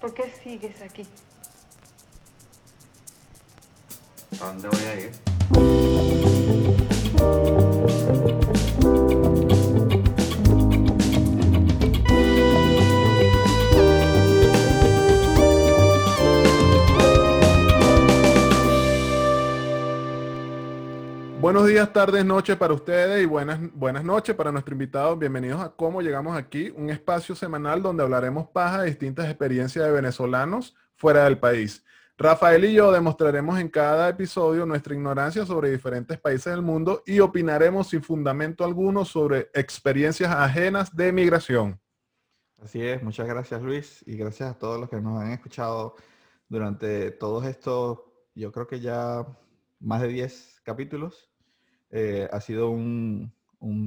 ¿Por 0.00 0.14
qué 0.14 0.32
sigues 0.42 0.80
aquí? 0.80 1.06
¿A 4.40 4.46
dónde 4.46 4.68
voy 4.68 4.84
a 4.84 5.00
ir? 5.00 5.27
Buenos 21.48 21.66
días, 21.66 21.90
tardes, 21.94 22.26
noches 22.26 22.58
para 22.58 22.74
ustedes 22.74 23.22
y 23.22 23.24
buenas, 23.24 23.58
buenas 23.72 24.04
noches 24.04 24.36
para 24.36 24.52
nuestro 24.52 24.74
invitado. 24.74 25.16
Bienvenidos 25.16 25.62
a 25.62 25.70
Cómo 25.70 26.02
Llegamos 26.02 26.36
Aquí, 26.36 26.68
un 26.76 26.90
espacio 26.90 27.34
semanal 27.34 27.80
donde 27.80 28.02
hablaremos 28.02 28.48
paja 28.48 28.82
de 28.82 28.88
distintas 28.88 29.24
experiencias 29.30 29.82
de 29.82 29.90
venezolanos 29.90 30.76
fuera 30.94 31.24
del 31.24 31.38
país. 31.38 31.82
Rafael 32.18 32.66
y 32.66 32.74
yo 32.74 32.92
demostraremos 32.92 33.58
en 33.58 33.70
cada 33.70 34.10
episodio 34.10 34.66
nuestra 34.66 34.94
ignorancia 34.94 35.46
sobre 35.46 35.70
diferentes 35.70 36.20
países 36.20 36.52
del 36.52 36.60
mundo 36.60 37.02
y 37.06 37.18
opinaremos 37.20 37.88
sin 37.88 38.02
fundamento 38.02 38.62
alguno 38.62 39.06
sobre 39.06 39.48
experiencias 39.54 40.30
ajenas 40.30 40.94
de 40.94 41.12
migración. 41.12 41.80
Así 42.62 42.82
es, 42.82 43.02
muchas 43.02 43.26
gracias 43.26 43.62
Luis 43.62 44.04
y 44.06 44.18
gracias 44.18 44.50
a 44.50 44.58
todos 44.58 44.78
los 44.78 44.90
que 44.90 45.00
nos 45.00 45.18
han 45.18 45.32
escuchado 45.32 45.94
durante 46.46 47.10
todos 47.10 47.46
estos, 47.46 48.00
yo 48.34 48.52
creo 48.52 48.66
que 48.66 48.80
ya 48.80 49.24
más 49.80 50.02
de 50.02 50.08
10 50.08 50.60
capítulos. 50.62 51.30
Eh, 51.90 52.28
ha, 52.30 52.40
sido 52.40 52.70
un, 52.70 53.32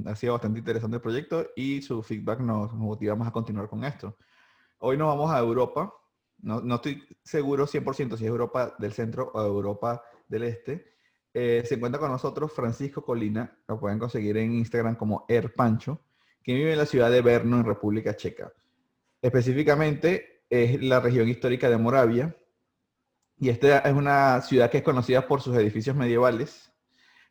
ha 0.05 0.15
sido 0.15 0.33
bastante 0.33 0.59
interesante 0.59 0.95
el 0.95 1.01
proyecto 1.01 1.47
y 1.55 1.81
su 1.81 2.01
feedback 2.01 2.39
nos, 2.39 2.71
nos 2.73 2.81
motiva 2.81 3.15
más 3.15 3.27
a 3.27 3.31
continuar 3.31 3.67
con 3.69 3.83
esto. 3.83 4.17
Hoy 4.79 4.97
nos 4.97 5.07
vamos 5.07 5.31
a 5.31 5.39
Europa. 5.39 5.93
No, 6.39 6.59
no 6.61 6.75
estoy 6.75 7.03
seguro 7.23 7.67
100% 7.67 8.17
si 8.17 8.23
es 8.23 8.29
Europa 8.29 8.75
del 8.79 8.93
centro 8.93 9.31
o 9.33 9.45
Europa 9.45 10.03
del 10.27 10.43
este. 10.43 10.91
Eh, 11.33 11.63
se 11.65 11.75
encuentra 11.75 11.99
con 11.99 12.11
nosotros 12.11 12.51
Francisco 12.51 13.03
Colina, 13.05 13.57
lo 13.67 13.79
pueden 13.79 13.99
conseguir 13.99 14.35
en 14.37 14.53
Instagram 14.53 14.95
como 14.95 15.25
Erpancho, 15.29 16.01
que 16.43 16.53
vive 16.53 16.73
en 16.73 16.79
la 16.79 16.85
ciudad 16.85 17.09
de 17.09 17.21
Brno, 17.21 17.57
en 17.57 17.65
República 17.65 18.15
Checa. 18.15 18.51
Específicamente 19.21 20.43
es 20.49 20.81
la 20.81 20.99
región 20.99 21.29
histórica 21.29 21.69
de 21.69 21.77
Moravia. 21.77 22.35
Y 23.37 23.49
esta 23.49 23.79
es 23.79 23.93
una 23.93 24.41
ciudad 24.41 24.69
que 24.69 24.79
es 24.79 24.83
conocida 24.83 25.27
por 25.27 25.41
sus 25.41 25.55
edificios 25.55 25.95
medievales. 25.95 26.70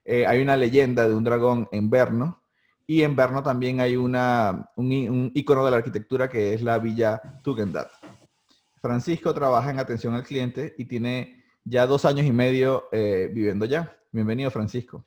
Eh, 0.05 0.27
hay 0.27 0.41
una 0.41 0.57
leyenda 0.57 1.09
de 1.09 1.15
un 1.15 1.25
dragón 1.25 1.69
en 1.73 1.91
Brno. 1.91 2.43
Y 2.87 3.03
en 3.03 3.15
Brno 3.15 3.43
también 3.43 3.81
hay 3.81 3.97
una, 3.97 4.71
un, 4.77 5.31
icono 5.35 5.65
de 5.65 5.71
la 5.71 5.77
arquitectura 5.77 6.29
que 6.29 6.55
es 6.55 6.63
la 6.63 6.79
Villa 6.79 7.21
Tugendhat. 7.45 7.89
Francisco 8.81 9.33
trabaja 9.33 9.71
en 9.71 9.79
atención 9.79 10.15
al 10.15 10.25
cliente 10.25 10.75
y 10.77 10.87
tiene 10.87 11.45
ya 11.65 11.87
dos 11.87 12.05
años 12.05 12.27
y 12.27 12.33
medio 12.33 12.89
eh, 12.91 13.31
viviendo 13.33 13.65
ya. 13.67 13.97
Bienvenido, 14.11 14.51
Francisco. 14.51 15.05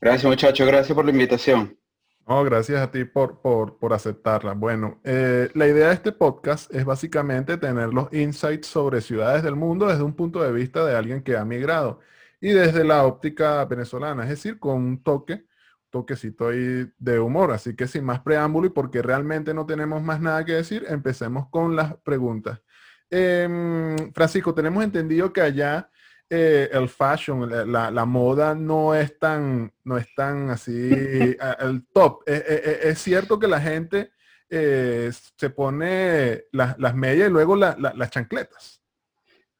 Gracias 0.00 0.24
muchachos, 0.24 0.66
gracias 0.66 0.94
por 0.94 1.04
la 1.04 1.12
invitación. 1.12 1.78
No, 2.26 2.42
gracias 2.42 2.80
a 2.80 2.90
ti 2.90 3.04
por, 3.04 3.40
por, 3.40 3.78
por 3.78 3.92
aceptarla. 3.92 4.54
Bueno, 4.54 4.98
eh, 5.04 5.48
la 5.54 5.68
idea 5.68 5.88
de 5.88 5.94
este 5.94 6.10
podcast 6.10 6.74
es 6.74 6.84
básicamente 6.84 7.56
tener 7.56 7.94
los 7.94 8.12
insights 8.12 8.66
sobre 8.66 9.00
ciudades 9.00 9.44
del 9.44 9.54
mundo 9.54 9.86
desde 9.86 10.02
un 10.02 10.14
punto 10.14 10.42
de 10.42 10.50
vista 10.50 10.84
de 10.84 10.96
alguien 10.96 11.22
que 11.22 11.36
ha 11.36 11.44
migrado 11.44 12.00
y 12.40 12.50
desde 12.50 12.84
la 12.84 13.04
óptica 13.04 13.64
venezolana, 13.64 14.24
es 14.24 14.30
decir, 14.30 14.58
con 14.58 14.76
un 14.76 15.02
toque, 15.02 15.46
toquecito 15.90 16.48
ahí 16.48 16.90
de 16.98 17.18
humor. 17.18 17.52
Así 17.52 17.74
que 17.74 17.86
sin 17.86 18.04
más 18.04 18.20
preámbulo 18.20 18.66
y 18.66 18.70
porque 18.70 19.02
realmente 19.02 19.54
no 19.54 19.64
tenemos 19.66 20.02
más 20.02 20.20
nada 20.20 20.44
que 20.44 20.52
decir, 20.52 20.84
empecemos 20.88 21.48
con 21.50 21.74
las 21.76 21.96
preguntas. 21.98 22.60
Em, 23.10 23.96
Francisco, 24.12 24.52
tenemos 24.54 24.82
entendido 24.84 25.32
que 25.32 25.40
allá 25.40 25.90
eh, 26.28 26.68
el 26.72 26.88
fashion, 26.88 27.48
la, 27.72 27.90
la- 27.90 28.04
moda 28.04 28.54
no 28.54 28.94
es 28.96 29.16
tan, 29.18 29.72
no 29.84 29.96
es 29.96 30.12
tan 30.14 30.50
así 30.50 30.72
el 31.60 31.86
top. 31.92 32.22
Eh, 32.26 32.44
eh, 32.48 32.78
es 32.82 32.98
cierto 32.98 33.38
que 33.38 33.46
la 33.46 33.60
gente 33.60 34.10
se 34.48 35.50
pone 35.50 36.44
las, 36.52 36.78
las 36.78 36.94
medias 36.94 37.28
y 37.28 37.32
luego 37.32 37.56
la- 37.56 37.76
la- 37.78 37.94
las 37.94 38.10
chancletas. 38.10 38.82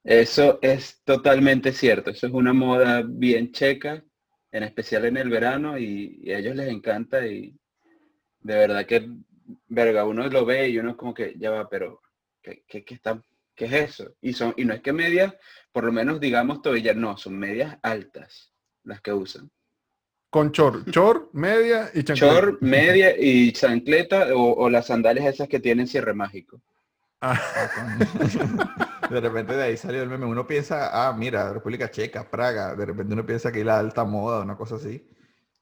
Eso 0.07 0.61
es 0.63 1.03
totalmente 1.03 1.73
cierto, 1.73 2.11
eso 2.13 2.29
es 2.29 2.33
una 2.33 2.53
moda 2.53 3.03
bien 3.05 3.51
checa, 3.51 4.05
en 4.53 4.63
especial 4.63 5.05
en 5.05 5.17
el 5.17 5.29
verano 5.29 5.77
y, 5.77 6.21
y 6.23 6.31
a 6.31 6.39
ellos 6.39 6.55
les 6.55 6.69
encanta 6.69 7.27
y 7.27 7.59
de 8.39 8.55
verdad 8.55 8.87
que, 8.87 9.11
verga, 9.67 10.05
uno 10.05 10.29
lo 10.29 10.45
ve 10.45 10.69
y 10.69 10.79
uno 10.79 10.91
es 10.91 10.97
como 10.97 11.13
que 11.13 11.35
ya 11.37 11.51
va, 11.51 11.69
pero 11.69 12.01
¿qué, 12.41 12.63
qué, 12.69 12.85
qué 12.85 12.95
está, 12.95 13.21
qué 13.57 13.65
es 13.65 13.73
eso? 13.73 14.15
Y, 14.21 14.33
son, 14.33 14.55
y 14.57 14.65
no 14.65 14.75
es 14.75 14.81
que 14.81 14.93
medias, 14.93 15.35
por 15.73 15.83
lo 15.83 15.91
menos 15.91 16.21
digamos 16.21 16.63
todavía 16.63 16.95
no, 16.95 17.17
son 17.17 17.37
medias 17.37 17.77
altas 17.83 18.53
las 18.85 19.01
que 19.01 19.13
usan. 19.13 19.51
Con 20.31 20.53
chor, 20.53 20.89
chor, 20.93 21.31
media 21.33 21.91
y 21.93 22.05
chancleta. 22.05 22.33
Short, 22.33 22.63
media 22.63 23.13
y 23.19 23.51
chancleta 23.51 24.37
o, 24.37 24.55
o 24.55 24.71
las 24.71 24.87
sandalias 24.87 25.27
esas 25.27 25.49
que 25.49 25.59
tienen 25.59 25.89
cierre 25.89 26.15
mágico. 26.15 26.63
Ah. 27.21 27.41
De 29.11 29.21
repente 29.21 29.55
de 29.55 29.63
ahí 29.63 29.77
salió 29.77 30.03
el 30.03 30.09
meme. 30.09 30.27
Uno 30.27 30.47
piensa, 30.47 31.09
ah, 31.09 31.13
mira, 31.13 31.53
República 31.53 31.91
Checa, 31.91 32.29
Praga. 32.29 32.75
De 32.75 32.87
repente 32.87 33.15
uno 33.15 33.25
piensa 33.25 33.53
que 33.53 33.59
hay 33.59 33.65
la 33.65 33.79
alta 33.79 34.05
moda, 34.05 34.43
una 34.43 34.57
cosa 34.57 34.77
así. 34.77 35.09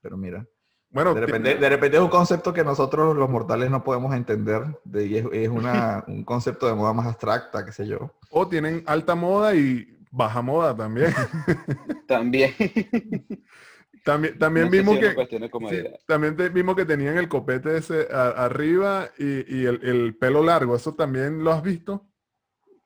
Pero 0.01 0.17
mira, 0.17 0.47
bueno, 0.95 1.13
de 1.13 1.23
repente, 1.23 1.57
de 1.57 1.69
repente 1.69 1.97
es 1.97 2.03
un 2.03 2.09
concepto 2.09 2.53
que 2.53 2.63
nosotros 2.63 3.17
los 3.17 3.29
mortales 3.29 3.69
no 3.69 3.83
podemos 3.83 4.15
entender. 4.15 4.63
De, 4.85 5.07
y 5.07 5.17
es, 5.17 5.27
es 5.33 5.49
una, 5.49 6.05
un 6.09 6.25
concepto 6.25 6.69
de 6.69 6.75
moda 6.75 6.93
más 6.93 7.07
abstracta, 7.07 7.65
qué 7.65 7.73
sé 7.73 7.87
yo. 7.87 8.13
o 8.31 8.49
tienen 8.49 8.85
alta 8.87 9.15
moda 9.17 9.55
y 9.55 9.99
baja 10.13 10.41
moda 10.41 10.77
también. 10.77 11.13
También. 12.07 12.55
También 14.05 14.39
también 14.39 14.67
No 14.67 14.71
sé 14.73 14.77
si 14.77 14.83
vimos 14.83 14.99
que 15.01 15.07
sí, 15.71 15.77
también 16.07 16.37
te- 16.37 16.49
vimos 16.51 16.77
que 16.77 16.85
tenían 16.85 17.17
el 17.19 17.29
copete 17.29 17.77
ese 17.77 18.07
a- 18.13 18.45
arriba 18.45 19.11
y, 19.19 19.61
y 19.63 19.67
el, 19.67 19.81
el 19.83 20.17
pelo 20.17 20.43
largo. 20.43 20.77
¿Eso 20.77 20.95
también 20.95 21.43
lo 21.43 21.53
has 21.53 21.63
visto? 21.63 22.07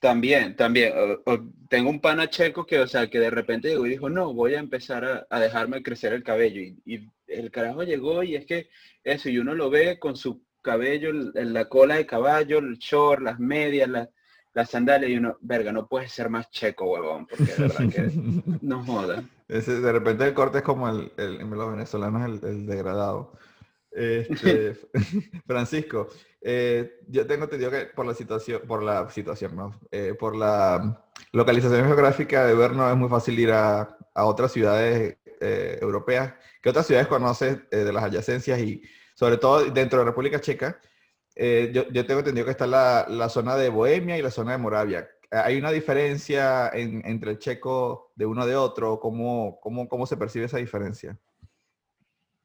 También, 0.01 0.55
también. 0.55 0.93
o- 0.97 1.33
o 1.33 1.39
tengo 1.69 1.91
un 1.91 2.01
pana 2.01 2.31
checo 2.31 2.65
que, 2.65 2.79
o 2.79 2.87
sea, 2.87 3.09
que 3.11 3.19
de 3.19 3.31
repente 3.31 3.69
llegó 3.69 3.85
y 3.87 3.91
dijo, 3.91 4.09
no, 4.09 4.33
voy 4.33 4.55
a 4.55 4.61
empezar 4.61 5.05
a, 5.05 5.27
a 5.29 5.41
dejarme 5.41 5.83
crecer 5.83 6.13
el 6.13 6.23
cabello. 6.23 6.61
Y, 6.61 6.81
y 6.85 7.09
el 7.27 7.51
carajo 7.51 7.83
llegó 7.83 8.23
y 8.23 8.37
es 8.37 8.47
que 8.47 8.69
eso, 9.03 9.29
y 9.29 9.39
uno 9.39 9.55
lo 9.55 9.71
ve 9.71 9.99
con 9.99 10.17
su 10.17 10.45
cabello 10.63 11.11
en 11.11 11.33
en 11.35 11.53
la 11.53 11.69
cola 11.69 11.97
de 11.97 12.07
caballo, 12.07 12.59
el 12.59 12.79
short, 12.79 13.23
las 13.23 13.39
medias, 13.41 13.89
las, 13.89 14.09
las 14.55 14.71
sandalias, 14.71 15.11
y 15.11 15.17
uno, 15.17 15.37
verga, 15.41 15.73
no 15.73 15.89
puedes 15.89 16.13
ser 16.13 16.31
más 16.31 16.49
checo, 16.51 16.91
huevón, 16.93 17.27
porque 17.27 17.45
de 17.53 17.59
verdad 17.59 17.89
que 17.89 18.11
no 18.63 18.85
joda. 18.85 19.25
Ese- 19.49 19.81
de 19.81 19.93
repente 19.93 20.25
el 20.27 20.35
corte 20.35 20.59
es 20.59 20.65
como 20.65 20.89
el, 20.89 21.13
el- 21.17 21.41
en 21.41 21.51
los 21.51 21.71
venezolanos 21.71 22.43
el, 22.43 22.49
el 22.49 22.67
degradado. 22.67 23.33
Este, 23.91 24.77
Francisco, 25.47 26.09
eh, 26.41 27.01
yo 27.09 27.27
tengo 27.27 27.45
entendido 27.45 27.71
que 27.71 27.87
por 27.87 28.07
la 28.07 28.15
situación, 28.15 28.63
por 28.69 28.83
la 28.83 29.11
situación, 29.11 29.57
¿no? 29.57 29.81
Eh, 29.91 30.15
por 30.19 30.37
la 30.37 31.05
localización 31.33 31.87
geográfica 31.87 32.47
de 32.47 32.55
Brno 32.55 32.89
es 32.91 32.97
muy 32.97 33.09
fácil 33.09 33.39
ir 33.39 33.53
a, 33.53 33.97
a 34.15 34.25
otras 34.27 34.53
ciudades 34.53 35.17
eh, 35.41 35.79
europeas. 35.81 36.35
¿Qué 36.63 36.69
otras 36.71 36.87
ciudades 36.87 37.09
conoces 37.09 37.59
de 37.71 37.93
las 37.93 38.05
adyacencias 38.05 38.59
y 38.61 38.83
sobre 39.15 39.37
todo 39.39 39.65
dentro 39.67 40.01
de 40.01 40.05
República 40.07 40.41
Checa? 40.41 40.81
Yo, 41.37 41.89
yo 41.91 42.05
tengo 42.05 42.19
entendido 42.21 42.45
que 42.47 42.51
está 42.51 42.67
la, 42.67 43.07
la 43.09 43.29
zona 43.29 43.55
de 43.55 43.69
Bohemia 43.69 44.19
y 44.19 44.23
la 44.23 44.31
zona 44.33 44.53
de 44.53 44.59
Moravia. 44.59 45.09
¿Hay 45.31 45.57
una 45.59 45.71
diferencia 45.73 46.69
en- 46.73 47.03
entre 47.07 47.33
el 47.33 47.39
checo 47.39 48.13
de 48.17 48.27
uno 48.27 48.47
de 48.47 48.57
otro? 48.57 48.99
¿Cómo, 49.01 49.59
cómo, 49.61 49.89
cómo 49.89 50.07
se 50.07 50.17
percibe 50.17 50.47
esa 50.47 50.59
diferencia? 50.59 51.19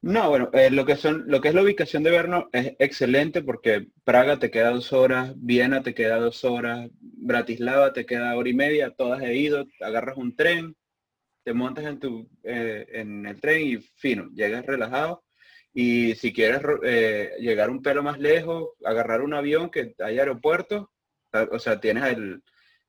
No, 0.02 0.28
bueno, 0.28 0.50
eh, 0.52 0.70
lo 0.70 0.84
que 0.84 0.96
son, 0.96 1.24
lo 1.28 1.40
que 1.40 1.48
es 1.48 1.54
la 1.54 1.62
ubicación 1.62 2.02
de 2.02 2.16
Brno 2.18 2.50
es 2.52 2.74
excelente 2.78 3.42
porque 3.42 3.88
Praga 4.04 4.38
te 4.38 4.50
queda 4.50 4.70
dos 4.70 4.92
horas, 4.92 5.32
Viena 5.36 5.82
te 5.82 5.94
queda 5.94 6.16
dos 6.18 6.44
horas, 6.44 6.90
Bratislava 7.00 7.94
te 7.94 8.04
queda 8.04 8.36
hora 8.36 8.50
y 8.50 8.54
media, 8.54 8.90
todas 8.90 9.22
he 9.22 9.34
ido, 9.34 9.64
agarras 9.80 10.18
un 10.18 10.36
tren, 10.36 10.76
te 11.44 11.54
montas 11.54 11.86
en 11.86 12.00
tu 12.00 12.28
eh, 12.44 12.86
en 12.92 13.26
el 13.26 13.40
tren 13.40 13.62
y 13.66 13.78
fino, 13.78 14.28
llegas 14.34 14.66
relajado. 14.66 15.24
Y 15.72 16.14
si 16.16 16.32
quieres 16.34 16.60
eh, 16.84 17.32
llegar 17.40 17.70
un 17.70 17.82
pelo 17.82 18.02
más 18.02 18.18
lejos, 18.18 18.70
agarrar 18.84 19.22
un 19.22 19.34
avión 19.34 19.70
que 19.70 19.94
hay 20.00 20.18
aeropuertos, 20.18 20.86
o 21.50 21.58
sea, 21.58 21.80
tienes 21.80 22.04
el, 22.04 22.42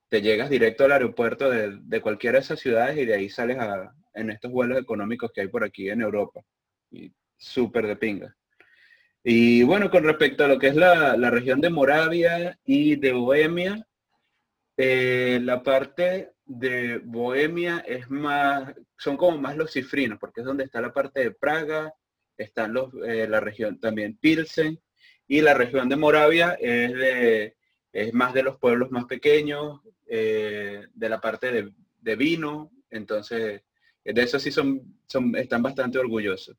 te 0.09 0.21
llegas 0.21 0.49
directo 0.49 0.85
al 0.85 0.91
aeropuerto 0.91 1.49
de, 1.49 1.79
de 1.81 2.01
cualquiera 2.01 2.37
de 2.37 2.43
esas 2.43 2.59
ciudades 2.59 2.97
y 2.97 3.05
de 3.05 3.15
ahí 3.15 3.29
sales 3.29 3.57
a, 3.57 3.93
en 4.13 4.29
estos 4.29 4.51
vuelos 4.51 4.79
económicos 4.79 5.31
que 5.33 5.41
hay 5.41 5.47
por 5.47 5.63
aquí 5.63 5.89
en 5.89 6.01
Europa 6.01 6.41
y 6.91 7.11
súper 7.37 7.87
de 7.87 7.95
pinga. 7.95 8.35
Y 9.23 9.63
bueno, 9.63 9.89
con 9.89 10.03
respecto 10.03 10.45
a 10.45 10.47
lo 10.47 10.59
que 10.59 10.67
es 10.67 10.75
la, 10.75 11.17
la 11.17 11.31
región 11.31 11.59
de 11.59 11.69
Moravia 11.69 12.59
y 12.63 12.95
de 12.95 13.11
Bohemia, 13.11 13.87
eh, 14.77 15.39
la 15.41 15.63
parte 15.63 16.33
de 16.45 16.99
Bohemia 17.03 17.83
es 17.87 18.09
más, 18.09 18.73
son 18.97 19.17
como 19.17 19.37
más 19.39 19.57
los 19.57 19.71
cifrinos, 19.73 20.19
porque 20.19 20.41
es 20.41 20.45
donde 20.45 20.65
está 20.65 20.79
la 20.79 20.93
parte 20.93 21.21
de 21.21 21.31
Praga, 21.31 21.91
están 22.37 22.73
los, 22.73 22.93
eh, 23.05 23.27
la 23.27 23.39
región 23.39 23.79
también 23.79 24.17
Pilsen, 24.17 24.79
y 25.27 25.41
la 25.41 25.55
región 25.55 25.89
de 25.89 25.95
Moravia 25.95 26.55
es 26.59 26.93
de 26.93 27.55
es 27.95 28.13
más 28.13 28.33
de 28.33 28.43
los 28.43 28.57
pueblos 28.57 28.91
más 28.91 29.05
pequeños, 29.05 29.81
de 30.05 31.09
la 31.09 31.19
parte 31.19 31.51
de, 31.51 31.73
de, 32.01 32.15
vino, 32.15 32.71
entonces 32.91 33.63
de 34.03 34.21
eso 34.21 34.39
sí 34.39 34.51
son, 34.51 34.99
son, 35.07 35.35
están 35.35 35.63
bastante 35.63 35.97
orgullosos. 35.97 36.55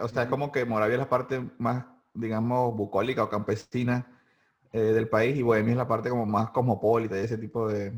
O 0.00 0.08
sea, 0.08 0.22
es 0.22 0.28
como 0.28 0.50
que 0.50 0.64
Moravia 0.64 0.94
es 0.94 1.00
la 1.00 1.08
parte 1.08 1.50
más, 1.58 1.84
digamos, 2.14 2.74
bucólica 2.74 3.24
o 3.24 3.28
campesina 3.28 4.22
del 4.72 5.08
país 5.08 5.36
y 5.36 5.42
Bohemia 5.42 5.72
es 5.72 5.78
la 5.78 5.88
parte 5.88 6.08
como 6.08 6.24
más 6.24 6.50
cosmopolita 6.50 7.20
y 7.20 7.24
ese 7.24 7.36
tipo 7.36 7.68
de, 7.68 7.92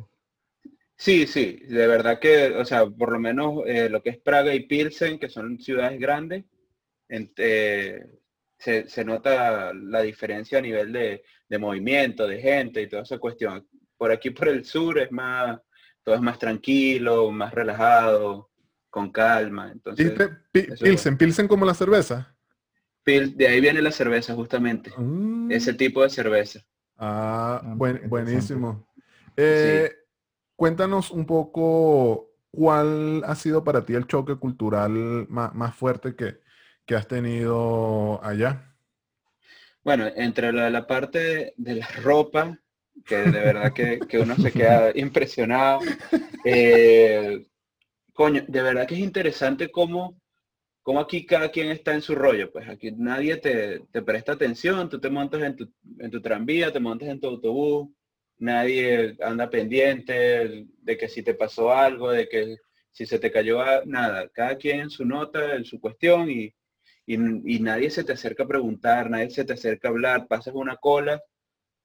Sí, 1.00 1.26
sí, 1.26 1.62
de 1.66 1.86
verdad 1.86 2.18
que, 2.20 2.48
o 2.56 2.64
sea, 2.66 2.84
por 2.86 3.10
lo 3.10 3.18
menos 3.18 3.62
eh, 3.64 3.88
lo 3.88 4.02
que 4.02 4.10
es 4.10 4.18
Praga 4.18 4.54
y 4.54 4.66
Pilsen, 4.66 5.18
que 5.18 5.30
son 5.30 5.58
ciudades 5.58 5.98
grandes, 5.98 6.44
eh, 7.08 8.04
se, 8.58 9.04
nota 9.06 9.72
la 9.72 10.02
diferencia 10.02 10.58
a 10.58 10.60
nivel 10.60 10.92
de, 10.92 11.24
movimiento, 11.58 12.26
de 12.26 12.40
gente 12.40 12.82
y 12.82 12.88
toda 12.88 13.02
esa 13.02 13.18
cuestión. 13.18 13.66
Por 13.96 14.12
aquí, 14.12 14.30
por 14.30 14.48
el 14.48 14.64
sur, 14.64 14.98
es 14.98 15.10
más, 15.12 15.60
todo 16.02 16.14
es 16.14 16.20
más 16.20 16.38
tranquilo, 16.38 17.30
más 17.30 17.52
relajado, 17.52 18.50
con 18.88 19.10
calma. 19.10 19.70
Entonces, 19.72 20.12
Pilsen, 20.52 21.16
Pilsen 21.16 21.48
como 21.48 21.64
la 21.64 21.74
cerveza. 21.74 22.34
de 23.04 23.48
ahí 23.48 23.60
viene 23.60 23.82
la 23.82 23.92
cerveza, 23.92 24.34
justamente. 24.34 24.90
Mm. 24.96 25.50
Ese 25.50 25.74
tipo 25.74 26.02
de 26.02 26.10
cerveza. 26.10 26.60
Ah, 26.96 27.60
ah 27.62 27.74
buen, 27.76 28.08
buenísimo. 28.08 28.86
Eh, 29.36 29.90
Cuéntanos 30.60 31.10
un 31.10 31.24
poco 31.24 32.34
cuál 32.50 33.22
ha 33.24 33.34
sido 33.34 33.64
para 33.64 33.86
ti 33.86 33.94
el 33.94 34.06
choque 34.06 34.34
cultural 34.34 35.26
más, 35.30 35.74
fuerte 35.74 36.14
que, 36.14 36.94
has 36.94 37.08
tenido 37.08 38.22
allá. 38.22 38.69
Bueno, 39.82 40.06
entre 40.14 40.52
la 40.52 40.86
parte 40.86 41.54
de 41.56 41.74
la 41.74 41.86
ropa, 42.02 42.58
que 43.06 43.16
de 43.16 43.30
verdad 43.30 43.72
que, 43.72 44.18
uno 44.18 44.36
se 44.36 44.52
queda 44.52 44.92
impresionado. 44.94 45.80
Eh, 46.44 47.46
coño, 48.14 48.44
de 48.46 48.62
verdad 48.62 48.86
que 48.86 48.94
es 48.94 49.00
interesante 49.00 49.70
cómo, 49.70 50.18
cómo, 50.82 51.00
aquí 51.00 51.26
cada 51.26 51.50
quien 51.50 51.70
está 51.70 51.94
en 51.94 52.02
su 52.02 52.14
rollo. 52.14 52.50
Pues 52.52 52.68
aquí 52.68 52.92
nadie 52.92 53.38
te, 53.38 53.80
presta 54.02 54.32
atención, 54.32 54.88
tú 54.88 55.00
te 55.00 55.10
montas 55.10 55.42
en 55.42 55.56
tu, 55.56 55.72
en 55.98 56.10
tu 56.10 56.20
tranvía, 56.20 56.72
te 56.72 56.80
montas 56.80 57.08
en 57.08 57.20
tu 57.20 57.28
autobús, 57.28 57.88
nadie 58.38 59.16
anda 59.22 59.50
pendiente 59.50 60.66
de 60.78 60.96
que 60.98 61.08
si 61.08 61.22
te 61.22 61.34
pasó 61.34 61.72
algo, 61.72 62.10
de 62.10 62.28
que 62.28 62.56
si 62.90 63.06
se 63.06 63.18
te 63.18 63.30
cayó 63.30 63.62
nada, 63.86 64.28
cada 64.28 64.56
quien 64.56 64.80
en 64.80 64.90
su 64.90 65.04
nota, 65.04 65.54
en 65.54 65.64
su 65.64 65.80
cuestión 65.80 66.30
y, 66.30 66.54
nadie 67.16 67.90
se 67.90 68.04
te 68.04 68.12
acerca 68.12 68.44
a 68.44 68.48
preguntar, 68.48 69.10
nadie 69.10 69.30
se 69.30 69.44
te 69.44 69.54
acerca 69.54 69.88
a 69.88 69.90
hablar, 69.90 70.26
pasas 70.28 70.54
una 70.54 70.76
cola, 70.76 71.20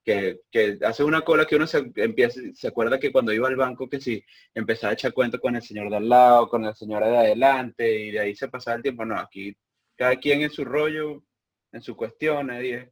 que, 0.03 0.41
que 0.51 0.77
hace 0.85 1.03
una 1.03 1.21
cola 1.21 1.45
que 1.45 1.55
uno 1.55 1.67
se 1.67 1.91
empieza, 1.95 2.39
se 2.53 2.67
acuerda 2.67 2.99
que 2.99 3.11
cuando 3.11 3.33
iba 3.33 3.47
al 3.47 3.55
banco 3.55 3.89
que 3.89 3.99
si 3.99 4.23
empezaba 4.53 4.91
a 4.91 4.93
echar 4.93 5.13
cuento 5.13 5.39
con 5.39 5.55
el 5.55 5.63
señor 5.63 5.89
de 5.89 5.97
al 5.97 6.09
lado, 6.09 6.47
con 6.49 6.63
la 6.63 6.75
señora 6.75 7.07
de 7.07 7.17
adelante 7.17 7.99
y 7.99 8.11
de 8.11 8.19
ahí 8.19 8.35
se 8.35 8.47
pasaba 8.49 8.77
el 8.77 8.83
tiempo, 8.83 9.05
no, 9.05 9.17
aquí 9.17 9.55
cada 9.95 10.17
quien 10.17 10.41
en 10.41 10.51
su 10.51 10.65
rollo, 10.65 11.23
en 11.71 11.81
su 11.81 11.95
cuestión, 11.95 12.47
nadie, 12.47 12.91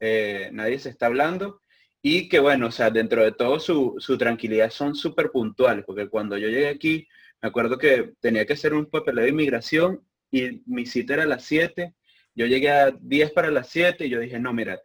eh, 0.00 0.50
nadie 0.52 0.78
se 0.78 0.90
está 0.90 1.06
hablando. 1.06 1.60
Y 2.02 2.28
que 2.28 2.38
bueno, 2.38 2.66
o 2.68 2.70
sea, 2.70 2.90
dentro 2.90 3.24
de 3.24 3.32
todo 3.32 3.58
su, 3.58 3.98
tranquilidad 4.18 4.70
son 4.70 4.94
súper 4.94 5.30
puntuales, 5.30 5.84
porque 5.86 6.08
cuando 6.08 6.36
yo 6.36 6.48
llegué 6.48 6.68
aquí, 6.68 7.08
me 7.40 7.48
acuerdo 7.48 7.78
que 7.78 8.14
tenía 8.20 8.46
que 8.46 8.52
hacer 8.54 8.74
un 8.74 8.86
papel 8.86 9.16
de 9.16 9.28
inmigración 9.28 10.06
y 10.34 10.62
mi 10.66 10.84
cita 10.86 11.14
era 11.14 11.22
a 11.22 11.26
las 11.26 11.44
7, 11.44 11.94
yo 12.34 12.46
llegué 12.46 12.70
a 12.70 12.90
10 12.90 13.32
para 13.32 13.50
las 13.50 13.68
7 13.68 14.06
y 14.06 14.10
yo 14.10 14.18
dije, 14.18 14.38
no, 14.38 14.52
mira, 14.52 14.80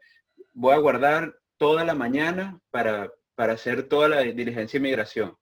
voy 0.54 0.76
a 0.76 0.80
guardar 0.80 1.36
toda 1.58 1.84
la 1.84 1.96
mañana 1.96 2.60
para, 2.70 3.12
para 3.36 3.54
hacer 3.54 3.84
toda 3.84 4.10
la 4.10 4.22
diligencia 4.22 4.80
de 4.80 4.88
inmigración. 4.88 5.36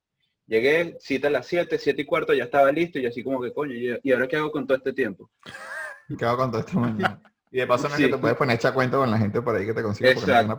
Llegué, 0.45 0.95
cita 1.01 1.27
a 1.27 1.31
las 1.31 1.45
7, 1.47 1.77
7 1.77 2.01
y 2.01 2.05
cuarto, 2.05 2.33
ya 2.33 2.45
estaba 2.45 2.71
listo 2.71 2.99
y 2.99 3.05
así 3.05 3.21
como 3.23 3.41
que, 3.41 3.53
coño, 3.53 3.73
¿y 3.75 4.11
ahora 4.11 4.27
qué 4.27 4.37
hago 4.37 4.51
con 4.51 4.65
todo 4.65 4.77
este 4.77 4.93
tiempo? 4.93 5.29
¿Qué 6.17 6.23
hago 6.23 6.37
con 6.37 6.51
todo 6.51 6.61
este 6.61 6.77
mañana? 6.77 7.21
Y 7.51 7.59
de 7.59 7.67
paso 7.67 7.89
no 7.89 7.95
que 7.95 8.07
te 8.07 8.17
puedes 8.17 8.37
poner 8.37 8.65
a 8.65 8.73
cuenta 8.73 8.97
con 8.97 9.09
la 9.09 9.17
gente 9.17 9.41
por 9.41 9.55
ahí 9.55 9.65
que 9.65 9.73
te 9.73 9.81
consigue 9.81 10.13
porque 10.15 10.31
no 10.31 10.57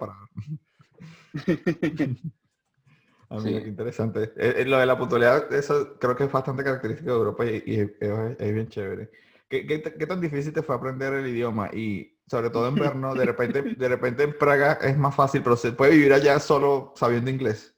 Ah, 3.31 3.39
qué 3.45 3.50
interesante. 3.50 4.33
Eh, 4.37 4.55
eh, 4.59 4.65
lo 4.65 4.79
de 4.79 4.87
la 4.87 4.99
puntualidad, 4.99 5.53
eso 5.53 5.99
creo 5.99 6.17
que 6.17 6.25
es 6.25 6.33
bastante 6.33 6.65
característico 6.65 7.11
de 7.11 7.17
Europa 7.17 7.45
y, 7.45 7.81
es, 7.81 8.55
bien 8.55 8.69
chévere. 8.69 9.11
¿Qué, 9.49 10.06
tan 10.06 10.21
difícil 10.21 10.53
te 10.53 10.62
fue 10.62 10.77
aprender 10.77 11.15
el 11.15 11.27
idioma? 11.27 11.71
Y 11.73 12.19
sobre 12.27 12.50
todo 12.50 12.69
en 12.69 12.75
Brno, 12.77 13.15
de 13.15 13.25
repente, 13.25 13.62
de 13.62 13.89
repente 13.89 14.25
en 14.25 14.37
Praga 14.37 14.79
es 14.83 14.97
más 14.97 15.15
fácil, 15.15 15.43
pero 15.43 15.56
se 15.56 15.73
puede 15.73 15.93
vivir 15.93 16.12
allá 16.12 16.39
solo 16.39 16.93
sabiendo 16.97 17.31
inglés. 17.31 17.75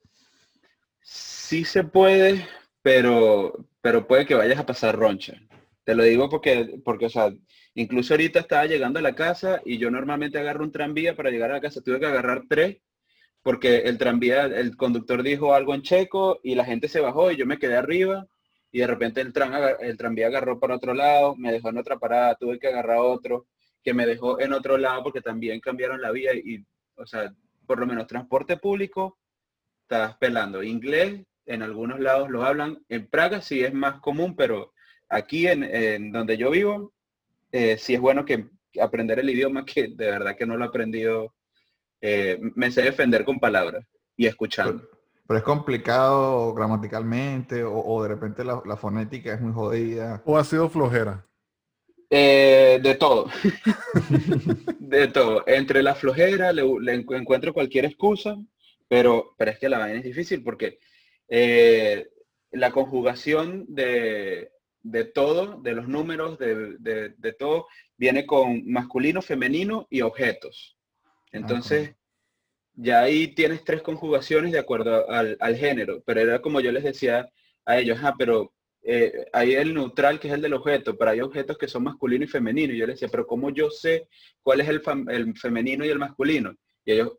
Sí 1.02 1.64
se 1.64 1.84
puede, 1.84 2.46
pero, 2.82 3.66
pero 3.80 4.06
puede 4.06 4.26
que 4.26 4.34
vayas 4.34 4.58
a 4.58 4.66
pasar 4.66 4.96
roncha. 4.96 5.34
Te 5.84 5.94
lo 5.94 6.02
digo 6.02 6.28
porque, 6.28 6.80
porque, 6.84 7.06
o 7.06 7.10
sea, 7.10 7.32
incluso 7.74 8.14
ahorita 8.14 8.40
estaba 8.40 8.66
llegando 8.66 8.98
a 8.98 9.02
la 9.02 9.14
casa 9.14 9.60
y 9.64 9.78
yo 9.78 9.90
normalmente 9.90 10.38
agarro 10.38 10.64
un 10.64 10.72
tranvía 10.72 11.16
para 11.16 11.30
llegar 11.30 11.50
a 11.50 11.54
la 11.54 11.60
casa. 11.60 11.80
Tuve 11.80 12.00
que 12.00 12.06
agarrar 12.06 12.42
tres 12.48 12.78
porque 13.42 13.78
el 13.78 13.98
tranvía, 13.98 14.44
el 14.44 14.76
conductor 14.76 15.22
dijo 15.22 15.54
algo 15.54 15.74
en 15.74 15.82
checo 15.82 16.40
y 16.42 16.54
la 16.54 16.64
gente 16.64 16.88
se 16.88 17.00
bajó 17.00 17.30
y 17.30 17.36
yo 17.36 17.46
me 17.46 17.58
quedé 17.58 17.76
arriba 17.76 18.26
y 18.72 18.80
de 18.80 18.86
repente 18.86 19.20
el, 19.20 19.32
el 19.80 19.96
tranvía 19.96 20.28
agarró 20.28 20.58
por 20.58 20.72
otro 20.72 20.94
lado, 20.94 21.34
me 21.36 21.52
dejó 21.52 21.70
en 21.70 21.78
otra 21.78 21.98
parada, 21.98 22.36
tuve 22.36 22.58
que 22.58 22.68
agarrar 22.68 22.98
otro 22.98 23.46
que 23.82 23.94
me 23.94 24.06
dejó 24.06 24.40
en 24.40 24.52
otro 24.52 24.76
lado 24.76 25.02
porque 25.02 25.22
también 25.22 25.60
cambiaron 25.60 26.00
la 26.00 26.10
vía 26.10 26.34
y, 26.34 26.64
o 26.96 27.06
sea, 27.06 27.32
por 27.66 27.78
lo 27.78 27.86
menos 27.86 28.06
transporte 28.06 28.56
público, 28.56 29.18
estás 29.82 30.16
pelando. 30.18 30.62
Inglés, 30.62 31.22
en 31.46 31.62
algunos 31.62 31.98
lados 31.98 32.30
lo 32.30 32.44
hablan, 32.44 32.84
en 32.88 33.08
Praga 33.08 33.40
sí 33.40 33.64
es 33.64 33.72
más 33.72 34.00
común, 34.00 34.36
pero 34.36 34.72
aquí 35.08 35.46
en, 35.46 36.12
donde 36.12 36.36
yo 36.36 36.50
vivo, 36.50 36.92
eh, 37.52 37.76
sí 37.78 37.94
es 37.94 38.00
bueno 38.00 38.24
que 38.24 38.46
aprender 38.80 39.18
el 39.18 39.30
idioma 39.30 39.64
que 39.64 39.88
de 39.88 40.10
verdad 40.10 40.36
que 40.36 40.46
no 40.46 40.56
lo 40.56 40.64
he 40.64 40.68
aprendido 40.68 41.34
eh, 42.00 42.38
me 42.54 42.70
sé 42.70 42.82
defender 42.82 43.24
con 43.24 43.38
palabras 43.38 43.84
y 44.16 44.26
escuchando. 44.26 44.88
Pero, 45.30 45.38
es 45.38 45.44
complicado 45.44 46.52
gramaticalmente 46.54 47.62
o, 47.62 48.02
de 48.02 48.08
repente 48.08 48.42
la, 48.42 48.76
fonética 48.76 49.32
es 49.32 49.40
muy 49.40 49.52
jodida. 49.52 50.20
¿O 50.24 50.36
ha 50.36 50.42
sido 50.42 50.68
flojera? 50.68 51.24
Eh, 52.10 52.80
de 52.82 52.96
todo. 52.96 53.30
de 54.80 55.06
todo. 55.06 55.44
Entre 55.46 55.84
la 55.84 55.94
flojera 55.94 56.52
le, 56.52 56.64
encuentro 56.92 57.54
cualquier 57.54 57.84
excusa, 57.84 58.36
pero, 58.88 59.36
pero 59.38 59.52
es 59.52 59.60
que 59.60 59.68
la 59.68 59.78
vaina 59.78 59.98
es 59.98 60.04
difícil 60.04 60.42
porque 60.42 60.80
eh, 61.28 62.08
la 62.50 62.72
conjugación 62.72 63.66
de, 63.68 64.50
todo, 65.14 65.60
de 65.62 65.74
los 65.76 65.86
números, 65.86 66.40
de, 66.40 67.36
todo, 67.38 67.68
viene 67.96 68.26
con 68.26 68.68
masculino, 68.68 69.22
femenino 69.22 69.86
y 69.90 70.00
objetos. 70.00 70.76
Entonces, 71.30 71.94
ya 72.74 73.02
ahí 73.02 73.28
tienes 73.34 73.64
tres 73.64 73.82
conjugaciones 73.82 74.52
de 74.52 74.58
acuerdo 74.58 75.08
al, 75.10 75.56
género, 75.56 76.02
pero 76.04 76.20
era 76.20 76.40
como 76.40 76.60
yo 76.60 76.72
les 76.72 76.84
decía 76.84 77.28
a 77.64 77.78
ellos, 77.78 77.98
ah, 78.02 78.14
pero 78.16 78.52
eh, 78.82 79.26
hay 79.32 79.54
el 79.54 79.74
neutral 79.74 80.18
que 80.18 80.28
es 80.28 80.34
el 80.34 80.40
del 80.40 80.54
objeto, 80.54 80.96
pero 80.96 81.10
hay 81.10 81.20
objetos 81.20 81.58
que 81.58 81.68
son 81.68 81.84
masculino 81.84 82.24
y 82.24 82.28
femenino. 82.28 82.72
Y 82.72 82.78
yo 82.78 82.86
les 82.86 82.96
decía, 82.96 83.08
pero 83.10 83.26
¿cómo 83.26 83.50
yo 83.50 83.70
sé 83.70 84.08
cuál 84.42 84.60
es 84.60 84.68
el, 84.68 84.82
femenino 85.36 85.84
y 85.84 85.88
el 85.88 85.98
masculino? 85.98 86.54
Y 86.84 86.92
ellos, 86.92 87.12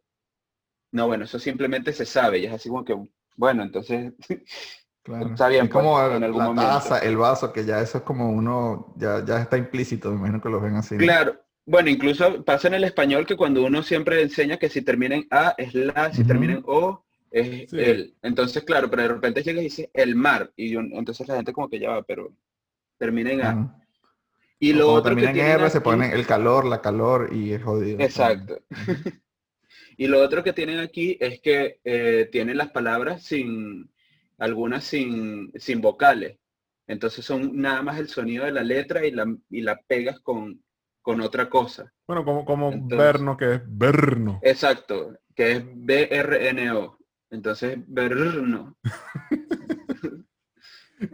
no, 0.92 1.08
bueno, 1.08 1.26
eso 1.26 1.40
simplemente 1.40 1.94
se 1.94 2.06
sabe. 2.06 2.40
Y 2.40 2.46
es 2.46 2.54
así 2.54 2.70
como 2.70 2.84
que, 2.84 2.98
bueno, 3.36 3.64
entonces 3.64 4.14
está 5.32 5.48
bien. 5.48 5.66
Es 5.66 5.72
como 5.72 5.96
pues, 5.96 6.18
en 6.18 6.24
algún 6.24 6.56
la 6.56 6.64
taza, 6.64 7.00
el 7.00 7.18
vaso, 7.18 7.54
que 7.54 7.66
ya 7.66 7.80
eso 7.82 8.00
es 8.00 8.04
como 8.04 8.30
uno, 8.30 8.94
ya, 8.98 9.24
ya 9.24 9.42
está 9.42 9.58
implícito, 9.58 10.10
me 10.10 10.18
imagino 10.18 10.42
que 10.42 10.50
lo 10.50 10.60
ven 10.60 10.76
así. 10.76 10.98
Claro, 10.98 11.40
bueno, 11.72 11.90
incluso 11.90 12.44
pasa 12.44 12.68
en 12.68 12.74
el 12.74 12.84
español 12.84 13.26
que 13.26 13.38
cuando 13.38 13.64
uno 13.64 13.82
siempre 13.82 14.22
enseña 14.22 14.58
que 14.58 14.68
si 14.68 14.82
termina 14.82 15.16
en 15.16 15.28
A 15.32 15.56
es 15.58 15.74
la, 15.74 16.12
si 16.14 16.26
termina 16.26 16.56
en 16.56 16.64
O 16.66 17.06
es 17.32 17.72
el. 17.72 18.14
Entonces, 18.22 18.66
claro, 18.66 18.90
pero 18.90 19.04
de 19.04 19.08
repente 19.08 19.42
llega 19.42 19.62
y 19.62 19.66
dice 19.66 19.90
el 19.94 20.18
mar. 20.18 20.52
Y 20.58 20.76
entonces 20.76 21.26
la 21.30 21.38
gente 21.38 21.54
como 21.54 21.70
que 21.70 21.80
ya 21.80 21.92
va, 21.92 22.04
pero 22.04 22.34
termina 22.98 23.32
en 23.32 23.42
A. 23.42 23.82
Y 24.60 24.74
lo 24.74 24.92
otro 24.92 25.16
termina 25.16 25.32
en 25.32 25.38
R 25.62 25.70
se 25.70 25.80
pone 25.80 26.14
el 26.14 26.28
calor, 26.28 26.66
la 26.66 26.82
calor 26.82 27.30
y 27.32 27.54
es 27.54 27.64
jodido. 27.64 28.02
Exacto. 28.02 28.60
y 29.98 30.08
lo 30.08 30.20
otro 30.20 30.44
que 30.44 30.52
tienen 30.52 30.80
aquí 30.80 31.18
es 31.22 31.40
que 31.40 31.80
eh, 31.86 32.28
tienen 32.34 32.58
las 32.58 32.72
palabras 32.72 33.24
sin, 33.24 33.90
algunas 34.38 34.84
sin, 34.84 35.54
sin 35.56 35.80
vocales. 35.80 36.38
Entonces 36.86 37.24
son 37.24 37.56
nada 37.56 37.82
más 37.82 37.98
el 37.98 38.10
sonido 38.10 38.44
de 38.44 38.52
la 38.52 38.64
letra 38.64 39.06
y 39.06 39.12
la, 39.12 39.34
y 39.50 39.62
la 39.62 39.80
pegas 39.88 40.20
con, 40.20 40.62
con 41.02 41.22
otra 41.22 41.50
cosa. 41.50 41.92
Bueno, 42.08 42.24
como, 42.24 42.46
como 42.46 42.72
Berno, 42.76 43.38
que 43.38 43.56
es 43.56 43.62
Berno. 43.66 44.40
Exacto, 44.44 45.18
que 45.36 45.52
es 45.54 45.64
B-R-N-O. 45.66 46.98
Entonces, 47.30 47.80
Berno. 47.88 48.78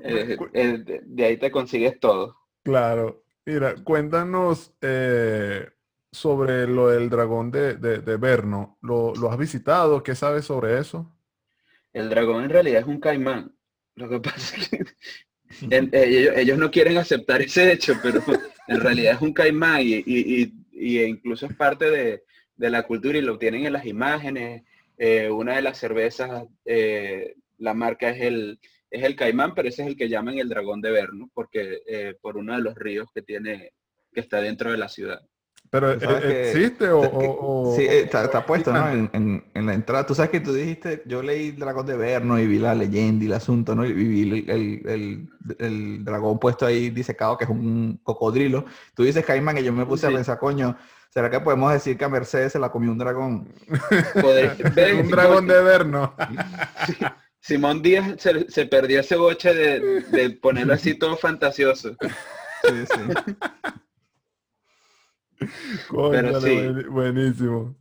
Eh, 0.03 0.38
eh, 0.51 1.01
de, 1.06 1.25
ahí 1.25 1.38
te 1.38 1.50
consigues 1.50 1.98
todo. 1.98 2.36
Claro. 2.62 3.24
Mira, 3.46 3.75
cuéntanos 3.86 4.74
eh, 4.82 5.70
sobre 6.12 6.67
lo 6.67 6.89
del 6.89 7.10
dragón 7.10 7.51
de, 7.51 7.75
de, 7.75 8.00
de 8.00 8.17
Verno. 8.17 8.77
¿Lo, 8.82 9.13
¿Lo, 9.15 9.32
has 9.32 9.38
visitado? 9.38 10.03
¿Qué 10.03 10.13
sabes 10.13 10.44
sobre 10.44 10.77
eso? 10.77 11.15
El 11.94 12.10
dragón 12.10 12.44
en 12.44 12.50
realidad 12.50 12.82
es 12.82 12.88
un 12.88 13.00
caimán. 13.00 13.56
Lo 13.96 14.10
que 14.10 14.20
pasa 14.20 14.58
es 14.58 14.70
que 14.70 14.86
ellos, 15.70 16.34
ellos, 16.36 16.58
no 16.58 16.72
quieren 16.72 16.98
aceptar 16.98 17.42
ese 17.42 17.72
hecho, 17.72 17.94
pero 18.01 18.22
en 18.68 18.80
realidad 18.80 19.13
es 19.16 19.22
un 19.22 19.34
caimán 19.34 19.82
y, 19.82 20.04
y, 20.06 20.54
y 20.72 21.01
incluso 21.01 21.46
es 21.46 21.56
parte 21.56 21.89
de, 21.89 22.24
de, 22.56 22.70
la 22.70 22.84
cultura 22.84 23.18
y 23.18 23.22
lo 23.22 23.38
tienen 23.38 23.66
en 23.66 23.74
las 23.74 23.86
imágenes. 23.86 24.63
Eh, 24.98 25.30
una 25.30 25.56
de 25.56 25.62
las 25.62 25.77
cervezas, 25.77 26.46
eh, 26.66 27.36
la 27.58 27.74
marca 27.74 28.10
es 28.10 28.22
el, 28.22 28.60
es 28.89 29.04
el 29.04 29.16
caimán, 29.16 29.54
pero 29.54 29.70
ese 29.70 29.84
es 29.84 29.89
el 29.89 29.98
que 29.98 30.10
llaman 30.10 30.38
el 30.38 30.50
dragón 30.50 30.82
de 30.82 30.92
Verno, 30.92 31.30
porque 31.34 31.82
eh, 31.88 32.16
por 32.22 32.38
uno 32.38 32.56
de 32.56 32.62
los 32.62 32.75
ríos 32.75 33.08
que 33.13 33.22
tiene, 33.22 33.74
que 34.13 34.22
está 34.22 34.42
dentro 34.42 34.72
de 34.72 34.77
la 34.77 34.89
ciudad. 34.89 35.22
Pero 35.69 35.91
existe 35.91 36.89
o, 36.89 37.74
Sí, 37.75 37.86
está, 37.86 38.45
puesto 38.45 38.71
¿no? 38.71 38.89
en, 38.89 39.43
en, 39.53 39.65
la 39.65 39.74
entrada. 39.74 40.05
Tú 40.05 40.15
sabes 40.15 40.31
que 40.31 40.39
tú 40.39 40.53
dijiste, 40.53 41.03
yo 41.05 41.21
leí 41.21 41.51
Dragón 41.51 41.86
de 41.86 41.97
Verno 41.97 42.39
y 42.39 42.47
vi 42.47 42.57
la 42.57 42.74
leyenda 42.74 43.25
y 43.25 43.27
el 43.27 43.33
asunto, 43.33 43.75
¿no? 43.75 43.86
Y 43.86 43.93
vi 43.93 44.21
el, 44.50 44.86
el, 44.86 45.29
el, 45.59 46.05
dragón 46.05 46.39
puesto 46.39 46.65
ahí 46.65 46.89
disecado, 46.89 47.38
que 47.38 47.43
es 47.43 47.50
un 47.50 48.00
cocodrilo. 48.03 48.65
Tú 48.93 49.03
dices, 49.03 49.25
Caimán, 49.25 49.55
que 49.55 49.63
yo 49.63 49.74
me 49.74 49.86
puse 49.86 50.07
a 50.07 50.12
pensar, 50.12 50.39
coño, 50.39 50.77
¿será 51.09 51.29
que 51.29 51.39
podemos 51.41 51.74
decir 51.74 51.97
que 51.97 52.05
a 52.05 52.09
Mercedes 52.09 52.53
se 52.53 52.59
la 52.59 52.69
comió 52.69 52.91
un 52.91 52.97
dragón? 52.97 53.53
un 55.03 55.09
dragón 55.09 55.47
de 55.47 55.62
Verno. 55.62 56.15
Simón 57.41 57.81
Díaz 57.81 58.15
se, 58.19 58.50
se, 58.50 58.65
perdió 58.65 59.01
ese 59.01 59.15
boche 59.15 59.53
de, 59.53 60.01
de 60.01 60.29
ponerlo 60.31 60.74
así 60.74 60.95
todo 60.95 61.17
fantasioso. 61.17 61.95
Sí, 62.63 62.86
sí. 62.86 63.33
Pero 66.12 66.41
sí. 66.41 66.58
Buenísimo. 66.89 67.75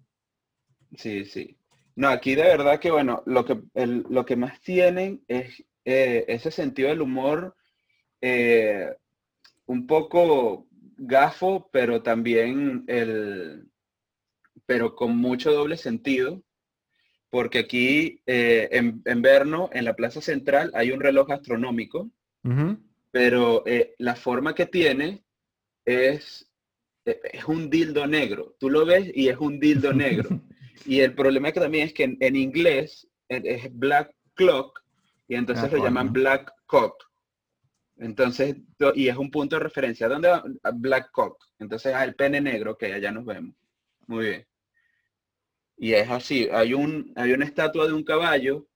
Sí, 0.97 1.25
sí. 1.25 1.57
No, 1.95 2.09
aquí 2.09 2.35
de 2.35 2.43
verdad 2.43 2.79
que, 2.79 2.91
bueno, 2.91 3.23
lo 3.27 3.45
que, 3.45 3.59
lo 3.75 4.27
que 4.27 4.37
más 4.37 4.61
tienen 4.61 5.25
es 5.29 5.65
eh, 5.85 6.25
ese 6.29 6.51
sentido 6.51 6.91
del 6.91 7.01
humor 7.01 7.57
eh, 8.21 8.95
un 9.65 9.87
poco 9.87 10.67
gafo, 10.99 11.71
pero 11.73 12.03
también 12.03 12.85
el, 12.87 13.67
pero 14.67 14.95
con 14.95 15.17
mucho 15.17 15.53
doble 15.53 15.79
sentido, 15.79 16.43
porque 17.31 17.61
aquí 17.61 18.21
eh, 18.27 18.69
en, 18.73 19.01
en 19.07 19.23
Verno, 19.23 19.71
en 19.73 19.87
la 19.87 19.97
plaza 19.97 20.21
central, 20.21 20.71
hay 20.75 20.91
un 20.91 21.01
reloj 21.01 21.31
astronómico, 21.31 22.11
pero 23.11 23.65
la 23.99 24.15
forma 24.15 24.55
que 24.55 24.67
tiene 24.67 25.25
es 25.85 26.46
es 27.07 27.45
un 27.47 27.71
dildo 27.71 28.07
negro. 28.07 28.57
Tú 28.59 28.69
lo 28.69 28.85
ves 28.85 29.11
y 29.15 29.29
es 29.29 29.39
un 29.39 29.59
dildo 29.61 29.93
negro. 29.93 30.29
y 30.87 31.01
el 31.01 31.15
problema 31.15 31.53
que 31.53 31.61
también 31.61 31.87
es 31.87 31.95
que 31.95 32.17
en, 32.19 32.37
inglés 32.37 33.09
es 33.29 33.69
black 33.77 34.13
clock 34.35 34.83
y 35.29 35.35
entonces 35.35 35.71
lo 35.73 35.83
llaman 35.83 36.13
black 36.13 36.53
cock. 36.67 37.05
Entonces, 37.99 38.57
y 38.95 39.09
es 39.09 39.17
un 39.17 39.31
punto 39.31 39.57
de 39.57 39.63
referencia. 39.63 40.09
¿Dónde 40.09 40.29
va? 40.29 40.45
Black 40.75 41.11
cock. 41.13 41.43
Entonces, 41.59 41.95
ah, 41.95 42.05
el 42.05 42.15
pene 42.15 42.41
negro, 42.41 42.77
que 42.77 42.93
allá 42.93 43.11
nos 43.11 43.25
vemos. 43.25 43.55
Muy 44.07 44.27
bien. 44.27 44.47
Y 45.79 45.93
es 45.93 46.09
así. 46.11 46.49
Hay, 46.53 46.75
un, 46.75 47.13
hay 47.17 47.33
una 47.33 47.45
estatua 47.45 47.87
de 47.87 47.95
un 47.95 48.05
caballo 48.05 48.67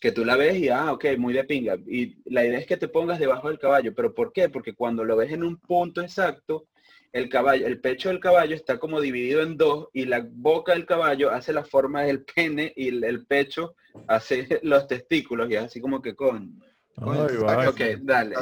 que 0.00 0.12
tú 0.12 0.24
la 0.24 0.36
ves 0.36 0.56
y, 0.58 0.68
ah, 0.68 0.92
ok, 0.92 1.06
muy 1.18 1.34
de 1.34 1.44
pinga. 1.44 1.76
Y 1.86 2.22
la 2.32 2.44
idea 2.44 2.60
es 2.60 2.66
que 2.66 2.76
te 2.76 2.88
pongas 2.88 3.18
debajo 3.18 3.48
del 3.48 3.58
caballo. 3.58 3.92
¿Pero 3.94 4.14
por 4.14 4.32
qué? 4.32 4.48
Porque 4.48 4.74
cuando 4.74 5.04
lo 5.04 5.16
ves 5.16 5.32
en 5.32 5.42
un 5.42 5.58
punto 5.58 6.00
exacto, 6.00 6.68
el 7.12 7.28
caballo, 7.28 7.66
el 7.66 7.80
pecho 7.80 8.08
del 8.08 8.20
caballo 8.20 8.54
está 8.54 8.78
como 8.78 9.00
dividido 9.00 9.42
en 9.42 9.56
dos 9.56 9.88
y 9.92 10.04
la 10.04 10.26
boca 10.30 10.72
del 10.72 10.86
caballo 10.86 11.30
hace 11.30 11.52
la 11.52 11.64
forma 11.64 12.02
del 12.02 12.24
pene 12.24 12.72
y 12.76 12.88
el, 12.88 13.26
pecho 13.26 13.74
hace 14.06 14.46
los 14.62 14.86
testículos 14.86 15.50
y 15.50 15.54
es 15.54 15.64
así 15.64 15.80
como 15.80 16.02
que 16.02 16.14
con... 16.14 16.62
ok, 16.96 17.80
dale. 18.02 18.36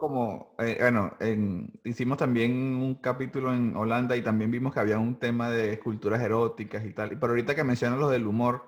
como, 0.00 0.54
eh, 0.58 0.78
bueno, 0.80 1.16
hicimos 1.84 2.18
también 2.18 2.52
un 2.52 2.96
capítulo 2.96 3.54
en 3.54 3.76
Holanda 3.76 4.16
y 4.16 4.22
también 4.22 4.50
vimos 4.50 4.74
que 4.74 4.80
había 4.80 4.98
un 4.98 5.18
tema 5.18 5.50
de 5.50 5.74
esculturas 5.74 6.20
eróticas 6.20 6.84
y 6.84 6.92
tal. 6.92 7.10
Pero 7.10 7.28
ahorita 7.28 7.54
que 7.54 7.64
mencionas 7.64 8.00
lo 8.00 8.08
del 8.08 8.26
humor, 8.26 8.64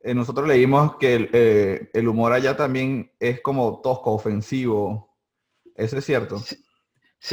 eh, 0.00 0.14
nosotros 0.14 0.46
leímos 0.46 0.96
que 0.96 1.14
el, 1.14 1.30
eh, 1.32 1.90
el, 1.92 2.06
humor 2.06 2.32
allá 2.32 2.56
también 2.56 3.10
es 3.18 3.40
como 3.40 3.80
tosco, 3.80 4.12
ofensivo. 4.12 5.16
¿Eso 5.74 5.98
es 5.98 6.04
cierto? 6.04 6.38
Sí, 6.38 6.56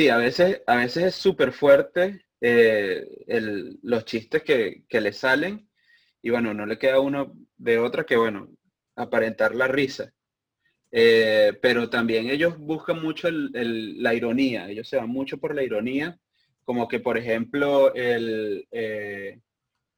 a 0.09 0.17
veces, 0.17 0.61
a 0.65 0.75
veces 0.77 1.03
es 1.03 1.15
súper 1.15 1.51
fuerte 1.51 2.25
eh, 2.41 3.05
los 3.83 4.05
chistes 4.05 4.43
que, 4.43 4.83
le 4.89 5.13
salen 5.13 5.69
y 6.21 6.29
bueno, 6.29 6.53
no 6.53 6.65
le 6.65 6.77
queda 6.77 6.99
uno 6.99 7.33
de 7.57 7.79
otra 7.79 8.05
que 8.05 8.17
bueno, 8.17 8.49
aparentar 8.95 9.55
la 9.55 9.67
risa. 9.67 10.11
Eh, 10.91 11.57
pero 11.61 11.89
también 11.89 12.29
ellos 12.29 12.57
buscan 12.57 13.01
mucho 13.01 13.29
la 13.31 14.13
ironía, 14.13 14.69
ellos 14.69 14.87
se 14.87 14.97
van 14.97 15.09
mucho 15.09 15.37
por 15.39 15.55
la 15.55 15.63
ironía, 15.63 16.19
como 16.63 16.87
que 16.87 16.99
por 16.99 17.17
ejemplo 17.17 17.93
el, 17.95 18.67
eh, 18.71 19.39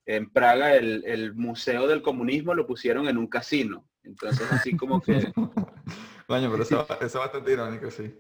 en 0.06 0.30
Praga 0.32 0.75
el, 0.75 1.04
el, 1.06 1.34
Museo 1.36 1.88
del 1.88 2.02
Comunismo 2.02 2.54
lo 2.54 2.66
pusieron 2.66 3.08
en 3.08 3.18
un 3.18 3.28
casino. 3.28 3.88
Entonces 4.04 4.50
así 4.52 4.75
como 4.78 5.02
que... 5.02 5.32
Coño, 6.28 6.50
pero 6.52 6.64
eso, 6.64 6.88
eso, 6.90 6.98
es 7.02 7.14
bastante 7.14 7.52
irónico, 7.52 7.92
sí. 7.92 8.14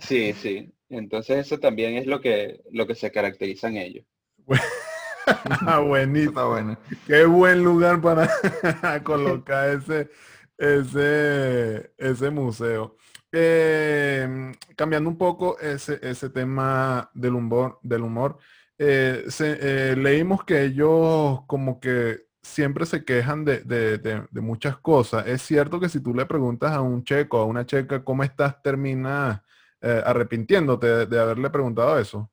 Sí, 0.00 0.32
sí. 0.32 0.72
Entonces 0.90 1.38
eso 1.38 1.58
también 1.58 1.96
es 1.96 2.06
lo 2.06 2.20
que, 2.20 2.60
lo 2.70 2.86
que 2.86 2.94
se 2.94 3.10
caracterizan 3.10 3.76
ellos. 3.76 4.04
Buenísimo. 5.86 6.48
bueno. 6.48 6.78
Qué 7.06 7.24
buen 7.24 7.62
lugar 7.62 8.00
para 8.00 8.30
colocar 9.04 9.68
ese, 9.70 10.08
ese, 10.56 11.92
ese 11.98 12.30
museo. 12.30 12.96
Em, 13.30 14.54
cambiando 14.74 15.10
un 15.10 15.18
poco 15.18 15.58
ese, 15.60 15.98
ese 16.02 16.30
tema 16.30 17.10
del 17.12 17.34
humor, 17.34 17.78
del 17.82 18.02
humor 18.02 18.38
eh, 18.78 19.24
eh, 19.40 19.96
leímos 19.98 20.44
que 20.44 20.62
ellos 20.62 21.40
como 21.46 21.80
que 21.80 22.28
siempre 22.40 22.86
se 22.86 23.04
quejan 23.04 23.44
de, 23.44 23.60
de, 23.64 24.40
muchas 24.40 24.78
cosas. 24.78 25.26
Es 25.26 25.42
cierto 25.42 25.80
que 25.80 25.88
si 25.88 26.00
tú 26.00 26.14
le 26.14 26.26
preguntas 26.26 26.72
a 26.72 26.80
un 26.80 27.04
checo, 27.04 27.38
a 27.38 27.44
una 27.44 27.66
checa, 27.66 28.04
¿cómo 28.04 28.22
estás? 28.22 28.62
Termina 28.62 29.44
eh, 29.80 30.02
arrepintiéndote 30.04 31.06
de, 31.06 31.20
haberle 31.20 31.50
preguntado 31.50 31.98
eso. 31.98 32.30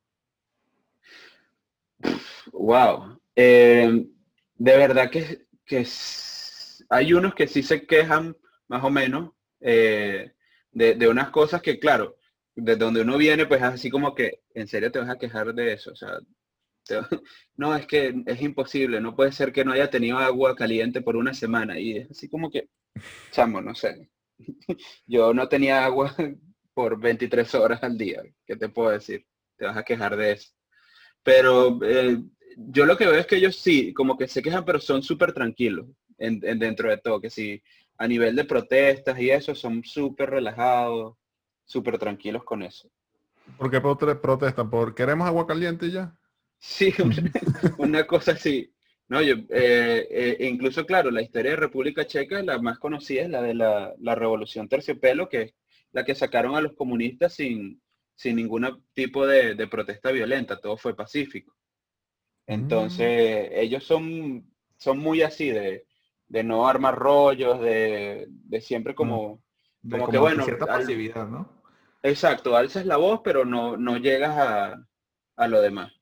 Wow. 2.52 3.20
Eh, 3.36 4.08
de 4.56 4.78
verdad 4.78 5.10
que, 5.10 5.46
que, 5.66 5.86
hay 6.90 7.14
unos 7.14 7.36
que 7.36 7.48
sí 7.48 7.62
se 7.64 7.86
quejan 7.86 8.36
más 8.68 8.84
o 8.84 8.90
menos 8.90 9.32
eh, 9.60 10.32
de, 10.72 11.08
unas 11.08 11.30
cosas 11.30 11.62
que, 11.62 11.80
claro, 11.80 12.18
de 12.56 12.76
donde 12.76 13.02
uno 13.02 13.18
viene, 13.18 13.46
pues 13.46 13.62
así 13.62 13.90
como 13.90 14.16
que, 14.16 14.42
¿en 14.54 14.68
serio 14.68 14.92
te 14.92 15.00
vas 15.00 15.10
a 15.10 15.18
quejar 15.18 15.54
de 15.54 15.74
eso? 15.74 15.92
O 15.92 15.96
sea, 15.96 16.20
no, 17.58 17.76
es 17.76 17.88
que 17.88 18.24
es 18.26 18.42
imposible, 18.42 19.02
no 19.02 19.16
puede 19.16 19.32
ser 19.32 19.52
que 19.52 19.66
no 19.66 19.72
haya 19.72 19.90
tenido 19.90 20.18
agua 20.18 20.56
caliente 20.56 21.02
por 21.02 21.16
una 21.16 21.34
semana. 21.34 21.80
Y 21.80 21.98
es 21.98 22.12
así 22.12 22.30
como 22.30 22.50
que, 22.50 22.70
chamo, 23.32 23.62
no 23.62 23.76
sé. 23.76 24.10
Yo 25.08 25.34
no 25.34 25.48
tenía 25.48 25.86
agua 25.86 26.16
por 26.76 27.00
23 27.00 27.56
horas 27.56 27.82
al 27.82 27.98
día. 27.98 28.22
¿Qué 28.46 28.56
te 28.56 28.70
puedo 28.70 28.92
decir? 28.92 29.26
Te 29.58 29.66
vas 29.66 29.78
a 29.78 29.84
quejar 29.84 30.16
de 30.16 30.34
eso. 30.34 30.52
Pero 31.24 31.80
eh, 31.82 32.22
yo 32.58 32.86
lo 32.86 32.98
que 32.98 33.08
veo 33.08 33.16
es 33.16 33.26
que 33.26 33.38
ellos 33.38 33.56
sí, 33.56 33.94
como 33.94 34.18
que 34.18 34.28
se 34.28 34.44
quejan, 34.44 34.66
pero 34.66 34.80
son 34.80 35.02
súper 35.02 35.34
tranquilos 35.34 35.88
en, 36.20 36.40
dentro 36.40 36.90
de 36.90 36.98
todo. 36.98 37.20
Que 37.22 37.30
sí, 37.30 37.64
a 37.98 38.08
nivel 38.08 38.36
de 38.36 38.44
protestas 38.44 39.18
y 39.20 39.32
eso, 39.32 39.56
son 39.56 39.84
súper 39.84 40.30
relajados, 40.30 41.18
súper 41.64 41.98
tranquilos 41.98 42.44
con 42.44 42.62
eso. 42.62 42.92
¿Por 43.58 43.72
qué 43.72 43.80
protestan? 43.80 44.70
¿Por 44.70 44.94
queremos 44.94 45.26
agua 45.26 45.48
caliente 45.48 45.90
ya? 45.90 46.14
Sí, 46.60 46.94
una 47.78 48.06
cosa 48.06 48.34
así. 48.34 48.72
No, 49.08 49.22
yo, 49.22 49.36
eh, 49.50 50.08
eh, 50.10 50.38
incluso, 50.50 50.86
claro, 50.86 51.10
la 51.10 51.22
historia 51.22 51.52
de 51.52 51.58
República 51.58 52.06
Checa, 52.06 52.42
la 52.42 52.60
más 52.60 52.80
conocida 52.80 53.22
es 53.22 53.30
la 53.30 53.42
de 53.42 53.54
la, 53.54 53.94
la 54.00 54.16
Revolución 54.16 54.68
Terciopelo, 54.68 55.30
que 55.30 55.54
la 55.96 56.04
que 56.04 56.14
sacaron 56.14 56.58
a 56.58 56.62
los 56.62 56.74
comunistas 56.74 57.36
sin, 57.36 57.82
sin 58.16 58.36
ningún 58.36 58.84
tipo 58.94 59.26
de, 59.26 59.56
protesta 59.68 60.12
violenta, 60.12 60.60
todo 60.60 60.76
fue 60.76 60.94
pacífico. 60.94 61.56
Entonces, 62.46 63.50
mm. 63.50 63.54
ellos 63.54 63.86
son, 63.86 64.46
son 64.76 65.00
muy 65.00 65.22
así, 65.22 65.52
de, 65.52 65.86
no 66.44 66.68
armar 66.68 66.96
rollos, 66.96 67.62
de, 67.62 68.28
siempre 68.60 68.92
mm. 68.92 68.96
como, 68.98 69.42
como, 69.90 70.10
que 70.10 70.18
bueno. 70.18 70.44
Cierta 70.44 70.66
pasividad, 70.66 71.30
¿no? 71.30 71.50
Exacto, 72.04 72.58
alzas 72.58 72.86
la 72.86 72.98
voz, 72.98 73.22
pero 73.24 73.46
no, 73.46 73.78
no 73.78 73.96
llegas 73.96 74.36
a, 74.38 75.48
lo 75.48 75.62
demás. 75.62 75.94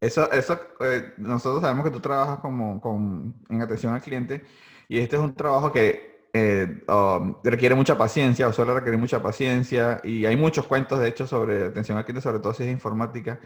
Eso, 0.00 0.32
eso 0.32 0.58
eh, 0.80 1.12
nosotros 1.18 1.60
sabemos 1.60 1.84
que 1.84 1.90
tú 1.90 2.00
trabajas 2.00 2.40
como, 2.40 2.80
con, 2.80 3.34
en 3.50 3.60
atención 3.60 3.92
al 3.92 4.00
cliente 4.00 4.42
y 4.88 4.98
este 4.98 5.16
es 5.16 5.22
un 5.22 5.34
trabajo 5.34 5.70
que 5.70 6.11
eh, 6.32 6.82
um, 6.88 7.34
requiere 7.44 7.74
mucha 7.74 7.98
paciencia 7.98 8.48
o 8.48 8.52
suele 8.52 8.72
requerir 8.72 8.98
mucha 8.98 9.22
paciencia 9.22 10.00
y 10.02 10.24
hay 10.24 10.36
muchos 10.36 10.66
cuentos 10.66 10.98
de 10.98 11.08
hecho 11.08 11.26
sobre 11.26 11.66
atención 11.66 11.98
al 11.98 12.04
cliente, 12.04 12.22
sobre 12.22 12.38
todo 12.38 12.54
si 12.54 12.62
es 12.62 12.70
informática, 12.70 13.38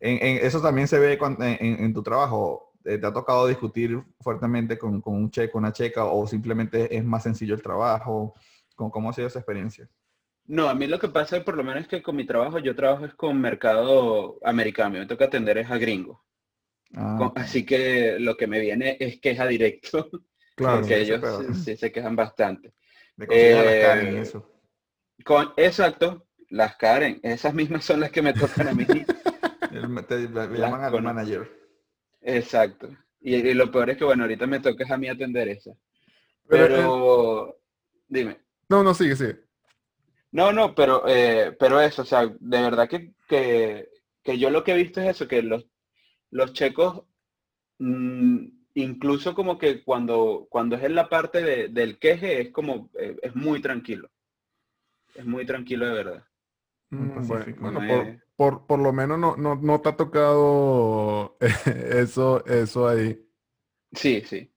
En, 0.00 0.44
eso 0.44 0.60
también 0.60 0.88
se 0.88 0.98
ve 0.98 1.18
en, 1.40 1.94
tu 1.94 2.02
trabajo. 2.02 2.72
Eh, 2.84 2.98
¿Te 2.98 3.06
ha 3.06 3.12
tocado 3.12 3.46
discutir 3.46 4.02
fuertemente 4.20 4.76
con, 4.76 5.00
un 5.04 5.30
checo, 5.30 5.58
una 5.58 5.72
checa, 5.72 6.04
o 6.04 6.26
simplemente 6.26 6.94
es 6.94 7.04
más 7.04 7.22
sencillo 7.22 7.54
el 7.54 7.62
trabajo? 7.62 8.34
¿Cómo, 8.74 8.90
¿Cómo, 8.90 9.10
ha 9.10 9.12
sido 9.12 9.28
esa 9.28 9.38
experiencia? 9.38 9.88
No, 10.46 10.68
a 10.68 10.74
mí 10.74 10.86
lo 10.86 10.98
que 10.98 11.08
pasa, 11.08 11.42
por 11.42 11.56
lo 11.56 11.64
menos, 11.64 11.82
es 11.82 11.88
que 11.88 12.02
con 12.02 12.16
mi 12.16 12.26
trabajo, 12.26 12.58
yo 12.58 12.74
trabajo 12.74 13.06
es 13.06 13.14
con 13.14 13.40
mercado 13.40 14.38
americano. 14.42 14.98
Me 14.98 15.06
toca 15.06 15.26
atender 15.26 15.56
es 15.58 15.70
a 15.70 15.78
gringos. 15.78 16.18
Ah, 16.94 17.32
así 17.36 17.64
que 17.64 18.18
lo 18.20 18.36
que 18.36 18.46
me 18.46 18.60
viene 18.60 18.96
es 19.00 19.20
queja 19.20 19.46
directo. 19.46 20.10
Claro, 20.54 20.80
porque 20.80 21.00
ellos 21.00 21.20
sí, 21.64 21.76
se 21.76 21.90
quejan 21.90 22.14
bastante. 22.14 22.72
Me 23.16 23.26
las 23.26 23.86
Karen, 23.86 24.16
eh, 24.16 24.20
eso. 24.20 24.50
Con, 25.24 25.52
exacto, 25.56 26.26
las 26.50 26.76
Karen, 26.76 27.20
esas 27.22 27.54
mismas 27.54 27.84
son 27.84 28.00
las 28.00 28.10
que 28.10 28.22
me 28.22 28.32
tocan 28.32 28.68
a 28.68 28.74
mí. 28.74 28.86
Te, 30.08 30.28
llaman 30.28 30.84
al 30.84 31.02
manager. 31.02 31.50
Exacto. 32.20 32.88
Y, 33.20 33.54
lo 33.54 33.70
peor 33.70 33.90
es 33.90 33.96
que, 33.96 34.04
bueno, 34.04 34.24
ahorita 34.24 34.46
me 34.46 34.60
toca 34.60 34.84
a 34.88 34.96
mí 34.96 35.08
atender 35.08 35.48
esa. 35.48 35.72
Pero, 36.46 37.58
dime. 38.06 38.38
No, 38.68 38.82
no, 38.82 38.94
sigue, 38.94 39.16
sigue. 39.16 39.40
No, 40.30 40.52
no, 40.52 40.74
pero, 40.74 41.04
eh, 41.08 41.56
pero 41.58 41.80
eso, 41.80 42.02
o 42.02 42.04
sea, 42.04 42.26
de 42.26 42.62
verdad 42.62 42.88
que, 42.88 43.14
que, 43.28 43.88
que, 44.22 44.38
yo 44.38 44.50
lo 44.50 44.62
que 44.62 44.72
he 44.72 44.76
visto 44.76 45.00
es 45.00 45.08
eso, 45.08 45.26
que 45.26 45.42
los, 45.42 45.66
los 46.30 46.52
checos 46.52 47.04
mm, 47.78 48.46
incluso 48.74 49.34
como 49.34 49.58
que 49.58 49.82
cuando, 49.82 50.46
cuando 50.50 50.76
es 50.76 50.82
en 50.82 50.94
la 50.94 51.08
parte 51.08 51.68
del 51.68 51.98
queje 51.98 52.40
es 52.40 52.50
como, 52.50 52.90
eh, 52.98 53.16
es 53.22 53.34
muy 53.34 53.60
tranquilo. 53.60 54.10
Es 55.14 55.24
muy 55.24 55.46
tranquilo 55.46 55.86
de 55.86 55.92
verdad. 55.92 56.24
Mm, 56.90 57.26
bueno, 57.60 57.80
por, 58.36 58.66
por, 58.66 58.78
lo 58.78 58.92
menos 58.92 59.18
no, 59.18 59.36
no, 59.36 59.54
no 59.56 59.80
te 59.80 59.88
ha 59.88 59.96
tocado 59.96 61.36
eso, 61.66 62.44
eso 62.46 62.88
ahí. 62.88 63.20
Sí, 63.92 64.22
sí. 64.26 64.50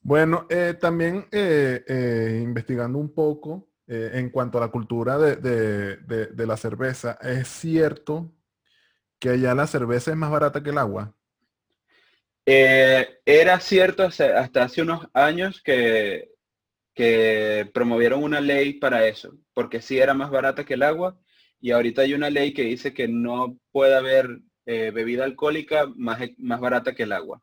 Bueno, 0.00 0.46
eh, 0.48 0.74
también 0.80 1.26
eh, 1.32 2.40
investigando 2.42 2.98
un 2.98 3.12
poco 3.12 3.70
en 3.88 4.30
cuanto 4.30 4.58
a 4.58 4.62
la 4.62 4.68
cultura 4.68 5.16
de, 5.16 5.36
de, 5.96 6.46
la 6.46 6.56
cerveza, 6.56 7.18
¿es 7.22 7.46
cierto 7.46 8.32
que 9.20 9.30
allá 9.30 9.54
la 9.54 9.68
cerveza 9.68 10.10
es 10.10 10.16
más 10.16 10.30
barata 10.30 10.60
que 10.60 10.70
el 10.70 10.78
agua? 10.78 11.15
Eh, 12.48 13.18
era 13.24 13.58
cierto 13.58 14.04
hasta, 14.04 14.62
hace 14.62 14.80
unos 14.80 15.08
años 15.12 15.60
que, 15.62 16.30
que 16.94 17.68
promovieron 17.74 18.22
una 18.22 18.40
ley 18.40 18.74
para 18.74 19.06
eso, 19.06 19.36
porque 19.52 19.82
sí 19.82 19.98
era 19.98 20.14
más 20.14 20.30
barata 20.30 20.64
que 20.64 20.74
el 20.74 20.84
agua 20.84 21.18
y 21.60 21.72
ahorita 21.72 22.02
hay 22.02 22.14
una 22.14 22.30
ley 22.30 22.54
que 22.54 22.62
dice 22.62 22.94
que 22.94 23.08
no 23.08 23.58
puede 23.72 23.96
haber 23.96 24.38
eh, 24.64 24.92
bebida 24.92 25.24
alcohólica 25.24 25.86
más, 25.96 26.20
más 26.38 26.60
barata 26.60 26.94
que 26.94 27.02
el 27.02 27.12
agua 27.12 27.42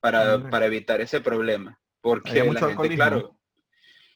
para, 0.00 0.48
para 0.48 0.66
evitar 0.66 1.02
ese 1.02 1.20
problema. 1.20 1.78
Porque 2.00 2.44
la 2.44 2.60
gente, 2.60 2.94
claro, 2.94 3.38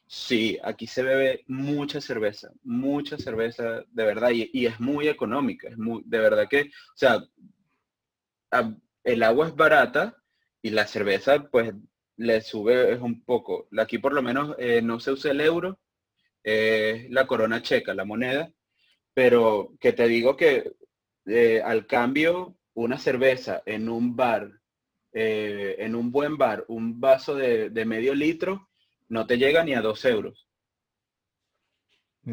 sí, 0.07 0.57
aquí 0.63 0.87
se 0.87 1.03
bebe 1.03 1.43
mucha 1.47 2.01
cerveza, 2.01 2.51
mucha 2.63 3.17
cerveza 3.17 3.83
de 3.91 4.05
verdad 4.05 4.31
y, 4.31 4.49
y 4.53 4.65
es 4.65 4.79
muy 4.79 5.07
económica, 5.07 5.67
es 5.67 5.77
muy, 5.77 6.01
de 6.05 6.19
verdad 6.19 6.47
que, 6.49 6.61
o 6.61 6.95
sea, 6.95 7.23
el 9.03 9.23
agua 9.23 9.47
es 9.47 9.55
barata 9.55 10.17
y 10.61 10.69
la 10.69 10.87
cerveza 10.87 11.43
pues 11.51 11.73
le 12.17 12.41
sube 12.41 12.93
es 12.93 13.01
un 13.01 13.23
poco. 13.23 13.67
Aquí 13.77 13.97
por 13.97 14.13
lo 14.13 14.21
menos 14.21 14.55
eh, 14.57 14.81
no 14.81 14.99
se 14.99 15.11
usa 15.11 15.31
el 15.31 15.41
euro, 15.41 15.79
es 16.43 17.09
la 17.09 17.27
corona 17.27 17.61
checa, 17.61 17.93
la 17.93 18.05
moneda, 18.05 18.51
pero 19.13 19.73
que 19.79 19.93
te 19.93 20.07
digo 20.07 20.35
que 20.35 20.73
eh, 21.25 21.61
al 21.63 21.87
cambio 21.87 22.57
una 22.73 22.97
cerveza 22.97 23.61
en 23.65 23.89
un 23.89 24.15
bar, 24.15 24.51
eh, 25.11 25.75
en 25.79 25.95
un 25.95 26.11
buen 26.11 26.37
bar, 26.37 26.65
un 26.67 26.99
vaso 26.99 27.35
de, 27.35 27.69
medio 27.85 28.15
litro, 28.15 28.69
no 29.09 29.27
te 29.27 29.37
llega 29.37 29.63
ni 29.63 29.73
a 29.73 29.81
dos 29.81 30.03
euros. 30.05 30.47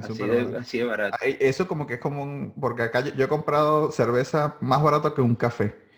Así 0.00 0.22
de, 0.22 0.56
así 0.56 0.82
barato. 0.82 1.18
Eso 1.20 1.66
como 1.66 1.84
que 1.86 1.94
es 1.94 2.00
como 2.00 2.22
un... 2.22 2.54
Porque 2.60 2.82
acá 2.82 3.00
yo 3.00 3.24
he 3.24 3.28
comprado 3.28 3.90
cerveza 3.90 4.56
más 4.60 4.80
barato 4.82 5.12
que 5.12 5.20
un 5.20 5.34
café. 5.34 5.89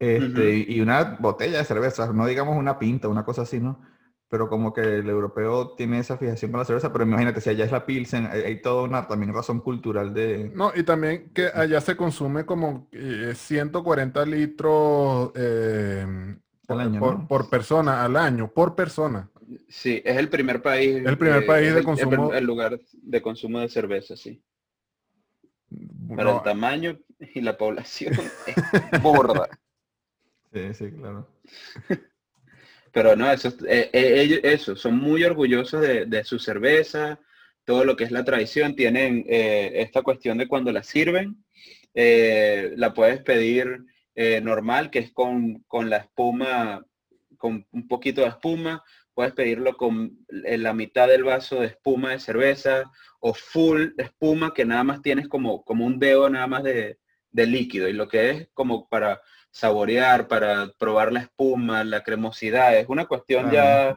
Este, 0.00 0.64
Y 0.66 0.80
una 0.80 1.18
botella 1.20 1.58
de 1.58 1.64
cerveza, 1.64 2.10
no 2.12 2.26
digamos 2.26 2.56
una 2.56 2.78
pinta, 2.78 3.08
una 3.08 3.24
cosa 3.24 3.42
así, 3.42 3.60
¿no? 3.60 3.82
Pero 4.30 4.48
como 4.48 4.72
que 4.72 4.80
el 4.80 5.08
europeo 5.08 5.74
tiene 5.76 5.98
esa 5.98 6.16
fijación 6.16 6.50
con 6.50 6.60
la 6.60 6.64
cerveza, 6.64 6.90
pero 6.90 7.04
imagínate, 7.04 7.42
si 7.42 7.50
allá 7.50 7.66
es 7.66 7.72
la 7.72 7.84
Pilsen, 7.84 8.26
hay, 8.26 8.62
toda 8.62 8.84
una 8.84 9.06
también 9.06 9.34
razón 9.34 9.60
cultural 9.60 10.14
de... 10.14 10.50
No, 10.54 10.72
y 10.74 10.84
también 10.84 11.30
que 11.34 11.48
allá 11.52 11.82
se 11.82 11.96
consume 11.96 12.46
como 12.46 12.88
140 13.34 14.22
eh, 14.22 14.26
litros 14.26 15.32
eh, 15.34 16.36
por, 17.28 17.50
persona 17.50 18.02
al 18.02 18.16
año, 18.16 18.50
por 18.50 18.74
persona. 18.74 19.28
Sí, 19.68 20.00
es 20.04 20.16
el 20.16 20.30
primer 20.30 20.62
país. 20.62 21.04
El 21.04 21.18
primer 21.18 21.44
país 21.44 21.74
de 21.74 21.82
consumo. 21.82 22.32
El, 22.32 22.44
lugar 22.44 22.80
de 22.92 23.20
consumo 23.20 23.58
de 23.58 23.68
cerveza, 23.68 24.16
sí. 24.16 24.42
Para 26.16 26.36
el 26.36 26.42
tamaño 26.42 26.98
y 27.34 27.40
la 27.42 27.58
población 27.58 28.14
es 28.46 29.02
borda. 29.02 29.48
Sí, 30.52 30.74
sí, 30.74 30.90
claro. 30.90 31.28
Pero 32.92 33.14
no, 33.14 33.30
eso, 33.30 33.48
eh, 33.68 33.90
eh, 33.92 34.20
ellos, 34.20 34.40
eso, 34.42 34.76
son 34.76 34.96
muy 34.96 35.22
orgullosos 35.22 35.80
de, 35.80 36.24
su 36.24 36.38
cerveza, 36.38 37.20
todo 37.64 37.84
lo 37.84 37.96
que 37.96 38.04
es 38.04 38.10
la 38.10 38.24
tradición. 38.24 38.74
Tienen 38.74 39.24
eh, 39.28 39.72
esta 39.76 40.02
cuestión 40.02 40.38
de 40.38 40.48
cuando 40.48 40.72
la 40.72 40.82
sirven, 40.82 41.44
la 41.94 42.94
puedes 42.94 43.20
pedir 43.22 43.84
normal, 44.42 44.90
que 44.90 44.98
es 45.00 45.12
con, 45.12 45.64
la 45.70 45.98
espuma, 45.98 46.84
con 47.36 47.66
un 47.70 47.88
poquito 47.88 48.22
de 48.22 48.28
espuma. 48.28 48.82
Puedes 49.14 49.34
pedirlo 49.34 49.76
con 49.76 50.18
la 50.28 50.72
mitad 50.72 51.08
del 51.08 51.24
vaso 51.24 51.60
de 51.60 51.66
espuma 51.68 52.10
de 52.10 52.20
cerveza 52.20 52.90
o 53.20 53.34
full 53.34 53.88
espuma, 53.98 54.52
que 54.54 54.64
nada 54.64 54.82
más 54.82 55.02
tienes 55.02 55.28
como, 55.28 55.64
como 55.64 55.86
un 55.86 55.98
dedo 55.98 56.28
nada 56.28 56.46
más 56.46 56.64
de, 56.64 56.98
de 57.30 57.46
líquido. 57.46 57.88
Y 57.88 57.92
lo 57.92 58.08
que 58.08 58.30
es 58.30 58.48
como 58.54 58.88
para 58.88 59.20
saborear, 59.50 60.28
para 60.28 60.72
probar 60.78 61.12
la 61.12 61.20
espuma, 61.20 61.84
la 61.84 62.02
cremosidad. 62.02 62.76
Es 62.78 62.88
una 62.88 63.06
cuestión 63.06 63.50
ya 63.50 63.96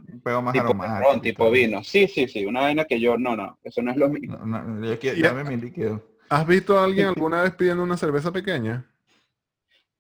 tipo, 0.52 1.22
tipo 1.22 1.52
vino. 1.52 1.84
Sí, 1.84 2.08
sí, 2.08 2.28
sí, 2.28 2.46
una 2.46 2.62
vaina 2.62 2.86
que 2.86 3.00
yo, 3.00 3.18
no, 3.18 3.36
no, 3.36 3.60
eso 3.64 3.82
no 3.82 3.92
es 3.92 3.98
lo 3.98 4.10
mismo. 4.10 4.38
mi 4.46 5.58
líquido. 5.58 6.04
¿Has 6.30 6.48
visto 6.48 6.80
a 6.80 6.86
alguien 6.86 7.08
alguna 7.08 7.44
vez 7.44 7.54
pidiendo 7.54 7.84
una 7.84 7.98
cerveza 7.98 8.32
pequeña? 8.32 8.90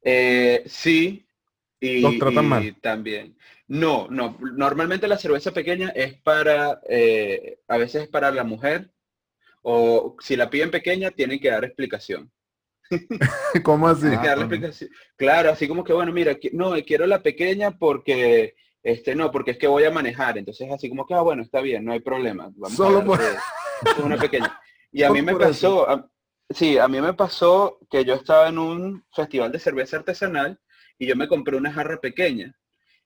Eh, 0.01 0.63
sí. 0.65 1.25
Y, 1.79 2.01
¿Los 2.01 2.17
tratan 2.17 2.47
mal? 2.47 2.75
también. 2.81 3.35
No, 3.67 4.07
no. 4.09 4.37
Normalmente 4.39 5.07
la 5.07 5.17
cerveza 5.17 5.51
pequeña 5.51 5.89
es 5.89 6.15
para, 6.15 6.79
eh, 6.89 7.59
a 7.67 7.77
veces 7.77 8.03
es 8.03 8.07
para 8.07 8.31
la 8.31 8.43
mujer, 8.43 8.89
o 9.61 10.15
si 10.19 10.35
la 10.35 10.49
piden 10.49 10.71
pequeña, 10.71 11.11
tienen 11.11 11.39
que 11.39 11.49
dar 11.49 11.63
explicación. 11.63 12.31
¿Cómo 13.63 13.87
así? 13.87 14.07
Ah, 14.07 14.35
claro, 15.15 15.51
así 15.51 15.67
como 15.67 15.83
que, 15.83 15.93
bueno, 15.93 16.11
mira, 16.11 16.37
no, 16.51 16.73
quiero 16.85 17.05
la 17.05 17.21
pequeña 17.21 17.77
porque, 17.77 18.55
este, 18.81 19.15
no, 19.15 19.31
porque 19.31 19.51
es 19.51 19.57
que 19.57 19.67
voy 19.67 19.83
a 19.83 19.91
manejar. 19.91 20.37
Entonces, 20.37 20.69
así 20.71 20.89
como 20.89 21.05
que, 21.05 21.13
ah, 21.13 21.21
bueno, 21.21 21.41
está 21.41 21.61
bien, 21.61 21.85
no 21.85 21.93
hay 21.93 21.99
problema. 21.99 22.51
Vamos 22.55 22.77
Solo 22.77 23.03
por... 23.03 23.19
una 24.03 24.17
pequeña. 24.17 24.59
Y 24.91 25.03
a 25.03 25.11
mí 25.11 25.21
me 25.21 25.35
pasó, 25.35 26.09
sí, 26.49 26.77
a 26.77 26.87
mí 26.87 27.01
me 27.01 27.13
pasó 27.13 27.79
que 27.89 28.05
yo 28.05 28.13
estaba 28.13 28.47
en 28.47 28.59
un 28.59 29.05
festival 29.13 29.51
de 29.51 29.59
cerveza 29.59 29.97
artesanal 29.97 30.59
y 30.97 31.07
yo 31.07 31.15
me 31.15 31.27
compré 31.27 31.57
una 31.57 31.73
jarra 31.73 31.99
pequeña. 31.99 32.55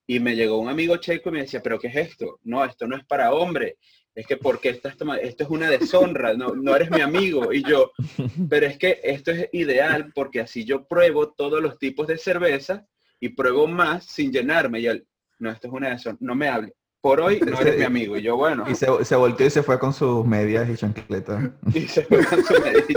Y 0.10 0.20
me 0.20 0.36
llegó 0.36 0.58
un 0.58 0.70
amigo 0.70 0.96
checo 0.98 1.30
y 1.30 1.34
me 1.34 1.42
decía, 1.42 1.62
pero 1.62 1.80
¿qué 1.80 1.88
es 1.88 1.96
esto? 1.96 2.40
No, 2.44 2.64
esto 2.64 2.88
no 2.88 2.96
es 2.96 3.06
para 3.06 3.34
hombre 3.34 3.78
es 4.18 4.26
que 4.26 4.36
porque 4.36 4.70
estás 4.70 4.98
tomando, 4.98 5.22
esto 5.22 5.44
es 5.44 5.50
una 5.52 5.70
deshonra, 5.70 6.34
no, 6.34 6.56
no 6.56 6.76
eres 6.76 6.90
mi 6.90 7.02
amigo. 7.02 7.54
Y 7.54 7.62
yo, 7.62 7.92
pero 8.50 8.66
es 8.66 8.76
que 8.80 9.00
esto 9.04 9.30
es 9.30 9.48
ideal 9.52 10.12
porque 10.16 10.42
así 10.42 10.66
yo 10.66 10.88
pruebo 10.88 11.30
todos 11.34 11.62
los 11.62 11.78
tipos 11.78 12.08
de 12.08 12.18
cerveza 12.18 12.88
y 13.20 13.30
pruebo 13.30 13.68
más 13.68 14.06
sin 14.06 14.32
llenarme. 14.32 14.80
Y 14.80 14.88
él, 14.88 15.08
no, 15.38 15.52
esto 15.52 15.68
es 15.68 15.74
una 15.74 15.90
deshonra, 15.90 16.18
no 16.20 16.34
me 16.34 16.48
hable. 16.48 16.74
Por 17.00 17.22
hoy 17.22 17.40
no 17.42 17.62
eres 17.62 17.78
mi 17.78 17.84
amigo. 17.84 18.18
Y 18.18 18.24
yo, 18.24 18.36
bueno. 18.38 18.66
Y 18.68 18.74
se, 18.74 18.88
se 19.06 19.16
volteó 19.16 19.46
y 19.46 19.52
se 19.52 19.62
fue 19.62 19.78
con 19.78 19.94
sus 19.94 20.26
medias 20.26 20.68
y 20.68 20.76
chancletas. 20.76 21.52
Y 21.76 21.82
se 21.82 22.02
fue 22.02 22.26
con 22.26 22.44
sus 22.44 22.60
medias 22.60 22.86
y 22.90 22.94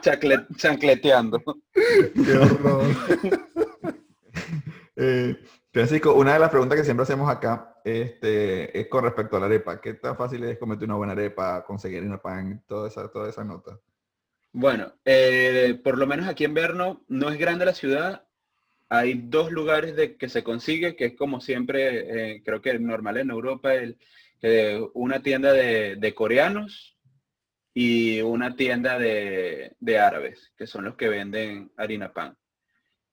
chancletas. 0.00 0.56
chancleteando. 0.58 1.42
Qué 1.74 2.36
horror. 2.36 2.84
eh, 4.94 5.36
Francisco, 5.76 6.14
una 6.14 6.32
de 6.32 6.38
las 6.38 6.48
preguntas 6.48 6.78
que 6.78 6.84
siempre 6.84 7.02
hacemos 7.02 7.28
acá 7.28 7.78
este, 7.84 8.80
es 8.80 8.88
con 8.88 9.04
respecto 9.04 9.36
a 9.36 9.40
la 9.40 9.44
arepa. 9.44 9.78
¿Qué 9.78 9.92
tan 9.92 10.16
fácil 10.16 10.42
es 10.44 10.56
comerte 10.56 10.86
una 10.86 10.94
buena 10.94 11.12
arepa, 11.12 11.62
conseguir 11.66 12.02
una 12.02 12.16
pan, 12.16 12.64
toda 12.66 12.88
esa, 12.88 13.10
toda 13.10 13.28
esa 13.28 13.44
nota? 13.44 13.78
Bueno, 14.52 14.94
eh, 15.04 15.78
por 15.84 15.98
lo 15.98 16.06
menos 16.06 16.28
aquí 16.28 16.44
en 16.44 16.54
Verno 16.54 17.04
no 17.08 17.28
es 17.28 17.38
grande 17.38 17.66
la 17.66 17.74
ciudad. 17.74 18.26
Hay 18.88 19.20
dos 19.26 19.52
lugares 19.52 19.94
de 19.96 20.16
que 20.16 20.30
se 20.30 20.42
consigue, 20.42 20.96
que 20.96 21.04
es 21.04 21.14
como 21.14 21.42
siempre, 21.42 22.36
eh, 22.36 22.42
creo 22.42 22.62
que 22.62 22.70
es 22.70 22.80
normal 22.80 23.18
en 23.18 23.28
Europa, 23.28 23.74
el, 23.74 23.98
una 24.94 25.22
tienda 25.22 25.52
de, 25.52 26.14
coreanos 26.14 26.96
y 27.74 28.22
una 28.22 28.56
tienda 28.56 28.98
de, 28.98 29.98
árabes, 30.00 30.54
que 30.56 30.66
son 30.66 30.86
los 30.86 30.96
que 30.96 31.10
venden 31.10 31.70
harina 31.76 32.14
pan. 32.14 32.34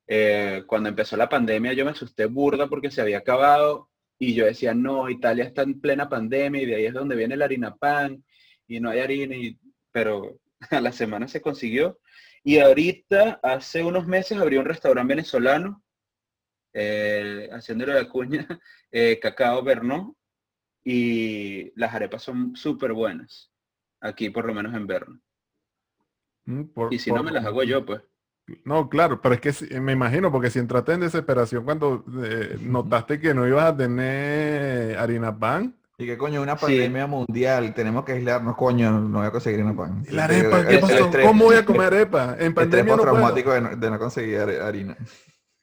Eh, 0.08 0.64
cuando 0.68 0.90
empezó 0.90 1.16
la 1.16 1.30
pandemia 1.30 1.72
yo 1.72 1.86
me 1.86 1.92
asusté 1.92 2.26
burda 2.26 2.68
porque 2.68 2.92
se 2.92 3.02
había 3.02 3.20
acabado 3.20 3.90
y 4.20 4.34
yo 4.34 4.46
decía, 4.46 4.74
no, 4.74 5.10
Italia 5.10 5.46
está 5.46 5.64
en 5.64 5.80
plena 5.80 6.10
pandemia 6.10 6.62
y 6.62 6.66
de 6.66 6.76
ahí 6.76 6.86
es 6.86 6.94
donde 6.94 7.16
viene 7.16 7.38
la 7.38 7.46
harina 7.46 7.76
pan 7.76 8.24
y 8.68 8.80
no 8.80 8.90
hay 8.90 9.00
harina, 9.00 9.36
y, 9.36 9.60
pero 9.92 10.40
a 10.72 10.82
la 10.82 10.92
semana 10.92 11.28
se 11.28 11.42
consiguió. 11.42 12.00
Y 12.44 12.60
ahorita, 12.60 13.40
hace 13.42 13.84
unos 13.84 14.08
meses, 14.08 14.38
abrió 14.38 14.60
un 14.60 14.66
restaurante 14.66 15.14
venezolano, 15.14 15.84
eh, 16.74 17.50
haciéndole 17.52 17.94
la 17.94 18.10
cuña, 18.10 18.48
eh, 18.92 19.20
Cacao 19.22 19.64
Bernó, 19.64 20.16
y 20.84 21.72
las 21.80 21.94
arepas 21.94 22.24
son 22.24 22.56
súper 22.56 22.94
buenas 22.94 23.54
aquí 24.04 24.30
por 24.30 24.46
lo 24.46 24.54
menos 24.54 24.76
en 24.76 24.86
verano. 24.86 25.20
Mm, 26.46 26.64
y 26.92 27.00
si 27.00 27.12
no 27.12 27.24
me 27.24 27.32
las 27.32 27.46
hago 27.46 27.64
yo, 27.64 27.86
pues. 27.86 28.02
No, 28.66 28.90
claro, 28.90 29.22
pero 29.22 29.36
es 29.36 29.42
que 29.42 29.80
me 29.80 29.94
imagino, 29.94 30.32
porque 30.32 30.50
si 30.50 30.60
entraste 30.60 30.94
en 30.94 31.02
desesperación 31.02 31.64
cuando 31.64 32.04
eh, 32.24 32.58
notaste 32.62 33.20
que 33.20 33.34
no 33.34 33.48
ibas 33.48 33.66
a 33.66 33.78
tener 33.78 34.98
harina 34.98 35.38
pan. 35.38 35.76
Y 35.98 36.06
que 36.06 36.18
coño, 36.18 36.42
una 36.42 36.56
pandemia 36.56 37.06
mundial, 37.06 37.74
tenemos 37.74 38.04
que 38.04 38.14
aislarnos, 38.14 38.56
coño, 38.56 38.92
no 39.00 39.20
voy 39.20 39.28
a 39.28 39.32
conseguir 39.32 39.60
harina 39.60 39.76
pan. 39.76 40.04
¿La 40.10 40.26
arepa? 40.26 40.66
¿Qué 40.66 40.80
pasó? 40.80 41.12
¿Cómo 41.24 41.46
voy 41.46 41.56
a 41.56 41.66
comer 41.66 41.88
arepa? 41.88 42.36
En 42.40 42.54
pandemia 42.54 42.96
no 42.96 43.02
traumático 43.02 43.52
de 43.54 43.62
no, 43.62 43.76
de 43.76 43.90
no, 43.92 44.00
conseguir 44.00 44.40
harina. 44.40 44.98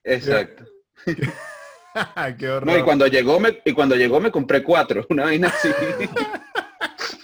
Exacto. 0.04 0.64
Qué 2.38 2.48
horror. 2.48 2.66
No, 2.66 2.78
y 2.78 2.82
cuando 2.82 3.06
llegó 3.06 3.40
me, 3.40 3.60
y 3.64 3.72
cuando 3.72 3.96
llegó 3.96 4.20
me 4.20 4.30
compré 4.30 4.62
cuatro, 4.62 5.04
una 5.10 5.24
vaina 5.24 5.48
así. 5.48 5.68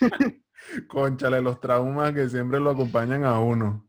Conchale, 0.88 1.40
los 1.40 1.60
traumas 1.60 2.12
que 2.12 2.28
siempre 2.28 2.60
lo 2.60 2.70
acompañan 2.70 3.24
a 3.24 3.38
uno. 3.38 3.85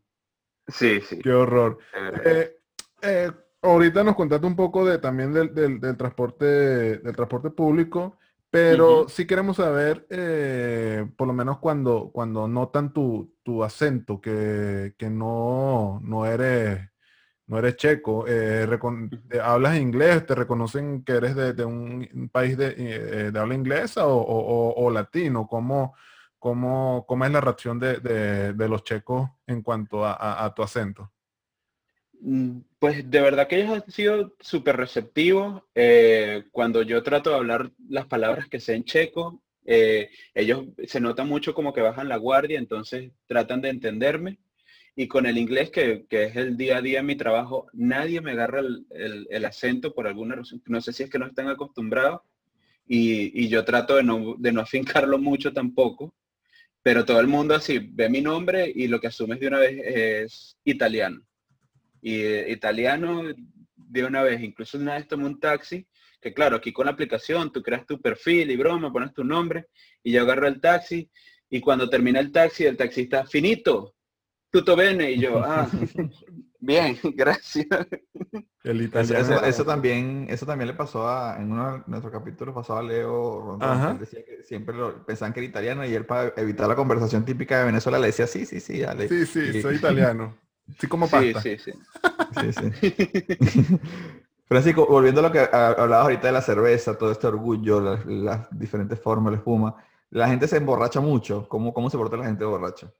Sí, 0.68 1.00
sí. 1.00 1.18
Qué 1.18 1.32
horror. 1.32 1.78
Eh, 2.24 2.56
eh, 3.02 3.32
ahorita 3.62 4.04
nos 4.04 4.14
contaste 4.14 4.46
un 4.46 4.56
poco 4.56 4.84
de 4.84 4.98
también 4.98 5.32
del, 5.32 5.96
transporte 5.96 6.44
del 6.98 7.16
transporte 7.16 7.50
público, 7.50 8.18
pero 8.50 9.08
sí 9.08 9.26
queremos 9.26 9.56
saber, 9.56 10.06
eh, 10.10 11.06
por 11.16 11.26
lo 11.26 11.32
menos 11.32 11.58
cuando, 11.58 12.10
cuando 12.12 12.48
notan 12.48 12.92
tu, 12.92 13.32
acento, 13.64 14.20
que, 14.20 14.94
no, 15.10 16.00
no 16.02 16.26
eres 16.26 16.80
no 17.46 17.58
eres 17.58 17.76
checo, 17.76 18.26
hablas 19.42 19.78
inglés, 19.78 20.26
te 20.26 20.34
reconocen 20.34 21.02
que 21.02 21.12
eres 21.12 21.34
de, 21.34 21.64
un 21.64 22.28
país 22.30 22.58
de, 22.58 23.32
habla 23.34 23.54
inglesa 23.54 24.06
o, 24.06 24.74
o 24.76 24.90
latino, 24.90 25.46
¿cómo, 25.46 25.94
¿Cómo, 26.38 27.04
cómo 27.08 27.24
es 27.24 27.32
la 27.32 27.40
reacción 27.40 27.80
de, 27.80 27.98
de, 27.98 28.68
los 28.68 28.84
checos 28.84 29.28
en 29.46 29.60
cuanto 29.60 30.04
a, 30.04 30.44
a, 30.44 30.54
tu 30.54 30.62
acento? 30.62 31.12
Mm, 32.20 32.60
pues 32.78 33.10
de 33.10 33.20
verdad 33.20 33.48
que 33.48 33.60
ellos 33.60 33.82
han 33.82 33.90
sido 33.90 34.36
súper 34.38 34.76
receptivos. 34.76 35.62
Eh, 35.74 36.44
cuando 36.52 36.82
yo 36.82 37.02
trato 37.02 37.30
de 37.30 37.36
hablar 37.36 37.72
las 37.88 38.06
palabras 38.06 38.48
que 38.48 38.60
sé 38.60 38.74
en 38.74 38.84
checo, 38.84 39.42
eh, 39.64 40.10
ellos 40.32 40.66
se 40.86 41.00
nota 41.00 41.24
mucho 41.24 41.54
como 41.54 41.72
que 41.72 41.80
bajan 41.80 42.08
la 42.08 42.16
guardia, 42.16 42.58
entonces 42.58 43.10
tratan 43.26 43.60
de 43.60 43.70
entenderme. 43.70 44.38
Y 44.94 45.08
con 45.08 45.26
el 45.26 45.38
inglés, 45.38 45.70
que, 45.70 46.06
que 46.08 46.24
es 46.24 46.36
el 46.36 46.56
día 46.56 46.78
a 46.78 46.82
día 46.82 47.00
en 47.00 47.06
mi 47.06 47.16
trabajo, 47.16 47.66
nadie 47.72 48.20
me 48.20 48.32
agarra 48.32 48.60
el, 48.60 48.86
el, 48.90 49.26
el, 49.30 49.44
acento 49.44 49.94
por 49.94 50.06
alguna 50.06 50.36
razón. 50.36 50.62
No 50.66 50.80
sé 50.80 50.92
si 50.92 51.04
es 51.04 51.10
que 51.10 51.18
no 51.18 51.26
están 51.26 51.48
acostumbrados. 51.48 52.20
Y, 52.86 53.44
y 53.44 53.48
yo 53.48 53.64
trato 53.64 53.96
de 53.96 54.02
no, 54.04 54.34
de 54.38 54.52
no 54.52 54.60
afincarlo 54.60 55.18
mucho 55.18 55.52
tampoco 55.52 56.14
pero 56.82 57.04
todo 57.04 57.20
el 57.20 57.26
mundo 57.26 57.54
así 57.54 57.78
ve 57.78 58.08
mi 58.08 58.20
nombre 58.20 58.70
y 58.74 58.88
lo 58.88 59.00
que 59.00 59.08
asumes 59.08 59.40
de 59.40 59.48
una 59.48 59.58
vez 59.58 59.80
es 59.84 60.56
italiano. 60.64 61.20
Y 62.00 62.22
italiano 62.50 63.22
de 63.76 64.04
una 64.04 64.22
vez, 64.22 64.40
incluso 64.42 64.78
una 64.78 64.94
vez 64.94 65.08
tomé 65.08 65.26
un 65.26 65.40
taxi, 65.40 65.86
que 66.20 66.32
claro, 66.32 66.56
aquí 66.56 66.72
con 66.72 66.86
la 66.86 66.92
aplicación 66.92 67.52
tú 67.52 67.62
creas 67.62 67.86
tu 67.86 68.00
perfil 68.00 68.50
y 68.50 68.56
broma, 68.56 68.92
pones 68.92 69.12
tu 69.14 69.24
nombre 69.24 69.66
y 70.02 70.12
yo 70.12 70.22
agarro 70.22 70.46
el 70.46 70.60
taxi 70.60 71.10
y 71.50 71.60
cuando 71.60 71.88
termina 71.88 72.20
el 72.20 72.30
taxi, 72.30 72.64
el 72.64 72.76
taxista, 72.76 73.24
finito, 73.26 73.94
tutto 74.50 74.76
bene, 74.76 75.12
y 75.12 75.20
yo, 75.20 75.38
ah, 75.38 75.68
bien, 76.58 76.98
gracias. 77.14 77.66
eso, 78.64 79.64
también, 79.64 80.26
eso 80.28 80.46
también 80.46 80.68
le 80.68 80.74
pasó 80.74 81.08
a, 81.08 81.36
en 81.38 81.52
uno 81.52 81.78
de 81.78 81.82
nuestros 81.86 82.12
capítulos 82.12 82.54
pasó 82.54 82.76
a 82.76 82.82
Leo 82.82 83.58
decía 83.98 84.24
que 84.24 84.42
siempre 84.44 84.76
lo, 84.76 85.04
pensaban 85.04 85.32
que 85.32 85.40
era 85.40 85.48
italiano 85.48 85.84
y 85.86 85.94
él 85.94 86.06
para 86.06 86.32
evitar 86.36 86.68
la 86.68 86.76
conversación 86.76 87.24
típica 87.24 87.58
de 87.60 87.66
Venezuela 87.66 87.98
le 87.98 88.08
decía, 88.08 88.26
sí, 88.26 88.46
sí, 88.46 88.60
sí, 88.60 88.80
dale. 88.80 89.08
Sí, 89.08 89.26
sí, 89.26 89.62
soy 89.62 89.76
italiano. 89.76 90.36
Sí, 90.78 90.86
como 90.86 91.08
pasta. 91.08 91.40
Sí, 91.40 91.56
sí, 91.58 91.72
sí. 92.52 92.94
sí, 93.48 93.80
Francisco, 94.48 94.86
volviendo 94.86 95.20
a 95.20 95.24
lo 95.24 95.32
que 95.32 95.40
hablabas 95.40 96.04
ahorita 96.04 96.28
de 96.28 96.32
la 96.32 96.40
cerveza, 96.40 96.96
todo 96.96 97.12
este 97.12 97.26
orgullo, 97.26 97.80
las, 98.06 98.48
diferentes 98.50 98.98
formas, 98.98 99.32
la 99.32 99.38
espuma, 99.38 99.76
la 100.10 100.28
gente 100.28 100.48
se 100.48 100.56
emborracha 100.56 101.00
mucho. 101.00 101.46
¿Cómo, 101.48 101.74
cómo 101.74 101.90
se 101.90 101.98
porta 101.98 102.16
la 102.16 102.24
gente 102.24 102.44
borracha? 102.44 102.90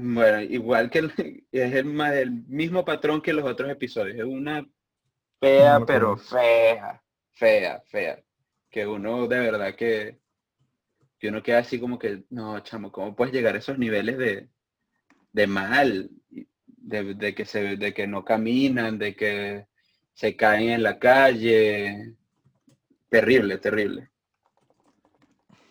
Bueno, 0.00 0.40
igual 0.40 0.90
que 0.90 0.98
es 1.52 1.74
el, 1.74 2.00
el 2.00 2.30
mismo 2.46 2.84
patrón 2.84 3.20
que 3.20 3.32
los 3.32 3.44
otros 3.44 3.70
episodios. 3.70 4.16
Es 4.16 4.24
una 4.24 4.66
fea, 5.40 5.80
pero 5.86 6.16
fea, 6.16 7.02
fea, 7.32 7.82
fea. 7.86 8.22
Que 8.70 8.86
uno 8.86 9.26
de 9.26 9.38
verdad 9.38 9.74
que, 9.74 10.18
que 11.18 11.28
uno 11.28 11.42
queda 11.42 11.58
así 11.58 11.80
como 11.80 11.98
que, 11.98 12.24
no, 12.30 12.60
chamo, 12.60 12.92
¿cómo 12.92 13.16
puedes 13.16 13.32
llegar 13.32 13.54
a 13.54 13.58
esos 13.58 13.78
niveles 13.78 14.18
de, 14.18 14.48
de 15.32 15.46
mal? 15.46 16.10
De, 16.66 17.34
que 17.34 17.44
se, 17.44 17.76
de 17.76 17.92
que 17.92 18.06
no 18.06 18.24
caminan, 18.24 18.98
de 18.98 19.14
que 19.14 19.66
se 20.14 20.36
caen 20.36 20.70
en 20.70 20.82
la 20.82 20.98
calle. 20.98 22.14
Terrible, 23.10 23.58
terrible. 23.58 24.10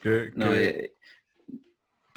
Eh, 0.04 0.97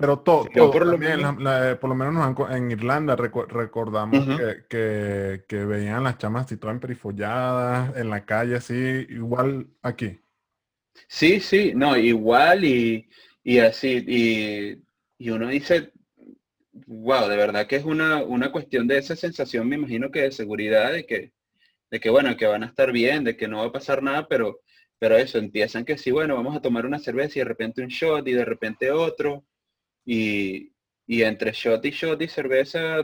pero 0.00 0.20
todo, 0.20 0.46
por, 0.46 0.86
lo 0.86 0.96
menos, 0.96 1.36
por 1.78 1.90
lo 1.90 1.94
menos 1.94 2.34
en 2.50 2.70
Irlanda 2.70 3.16
recordamos 3.16 4.26
que, 4.66 5.44
veían 5.50 6.04
las 6.04 6.16
chamas 6.16 6.50
y 6.50 6.56
todas 6.56 6.74
emperifolladas 6.74 7.94
en 7.98 8.08
la 8.08 8.24
calle, 8.24 8.56
así, 8.56 8.74
igual 9.10 9.66
aquí. 9.82 10.18
Sí, 11.06 11.38
sí, 11.40 11.72
no, 11.74 11.98
igual 11.98 12.64
y, 12.64 13.08
así, 13.58 14.02
y, 14.08 14.82
y, 15.18 15.30
uno 15.30 15.48
dice, 15.48 15.92
wow, 16.72 17.28
de 17.28 17.36
verdad 17.36 17.66
que 17.66 17.76
es 17.76 17.84
una, 17.84 18.24
una 18.24 18.50
cuestión 18.50 18.88
de 18.88 18.96
esa 18.96 19.14
sensación, 19.16 19.68
me 19.68 19.76
imagino 19.76 20.10
que 20.10 20.22
de 20.22 20.32
seguridad, 20.32 20.92
de 20.92 21.04
que, 21.04 21.32
de 21.90 22.00
que 22.00 22.08
bueno, 22.08 22.34
que 22.38 22.46
van 22.46 22.62
a 22.62 22.68
estar 22.68 22.90
bien, 22.90 23.22
de 23.24 23.36
que 23.36 23.48
no 23.48 23.58
va 23.58 23.66
a 23.66 23.72
pasar 23.72 24.02
nada, 24.02 24.26
pero, 24.28 24.60
pero 24.98 25.18
eso, 25.18 25.36
empiezan 25.36 25.84
que 25.84 25.98
sí, 25.98 26.10
bueno, 26.10 26.36
vamos 26.36 26.56
a 26.56 26.62
tomar 26.62 26.86
una 26.86 26.98
cerveza 26.98 27.38
y 27.38 27.42
de 27.42 27.48
repente 27.48 27.82
un 27.82 27.88
shot 27.88 28.26
y 28.26 28.32
de 28.32 28.46
repente 28.46 28.90
otro 28.90 29.44
y, 30.04 30.72
entre 31.06 31.52
shot 31.52 31.84
y 31.84 31.90
shot 31.90 32.20
y 32.22 32.28
cerveza 32.28 33.02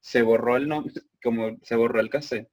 se 0.00 0.22
borró 0.22 0.56
el 0.56 0.68
nombre, 0.68 0.92
como 1.22 1.56
se 1.62 1.76
borró 1.76 2.00
el 2.00 2.10
cassette. 2.10 2.48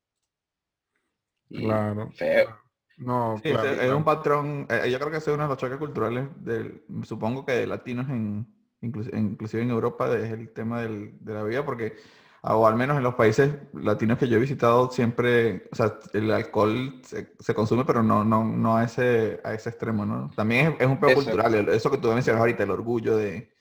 claro. 1.49 2.11
Feo. 2.11 2.61
No, 2.97 3.39
claro, 3.41 3.81
es, 3.81 3.91
un 3.91 4.03
patrón, 4.03 4.67
eh, 4.69 4.91
yo 4.91 4.99
creo 4.99 5.09
que 5.09 5.17
es 5.17 5.27
uno 5.27 5.41
de 5.41 5.49
los 5.49 5.57
choques 5.57 5.79
culturales, 5.79 6.27
del, 6.35 6.83
supongo 7.01 7.43
que 7.43 7.53
de 7.53 7.65
latinos 7.65 8.07
en, 8.09 8.45
inclusive, 8.81 9.63
en 9.63 9.69
Europa, 9.71 10.15
es 10.15 10.31
el 10.31 10.53
tema 10.53 10.83
del, 10.83 11.17
de 11.19 11.33
la 11.33 11.43
vida, 11.43 11.65
porque, 11.65 11.95
o 12.43 12.67
al 12.67 12.75
menos 12.75 12.97
en 12.97 13.03
los 13.03 13.15
países 13.15 13.55
latinos 13.73 14.19
que 14.19 14.27
yo 14.27 14.37
he 14.37 14.39
visitado, 14.39 14.91
siempre, 14.91 15.67
o 15.71 15.75
sea, 15.75 15.97
el 16.13 16.29
alcohol 16.29 17.01
se, 17.03 17.55
consume, 17.55 17.85
pero 17.85 18.03
no, 18.03 18.23
no, 18.23 18.43
no 18.43 18.77
a, 18.77 18.83
ese, 18.83 19.41
a 19.43 19.55
ese 19.55 19.69
extremo, 19.69 20.05
¿no? 20.05 20.29
También 20.35 20.75
es, 20.79 20.85
un 20.85 20.99
poco 20.99 21.15
cultural, 21.15 21.69
eso 21.69 21.89
que 21.89 21.97
tú 21.97 22.09
mencionas 22.09 22.41
ahorita, 22.41 22.63
el 22.63 22.71
orgullo 22.71 23.17
de, 23.17 23.51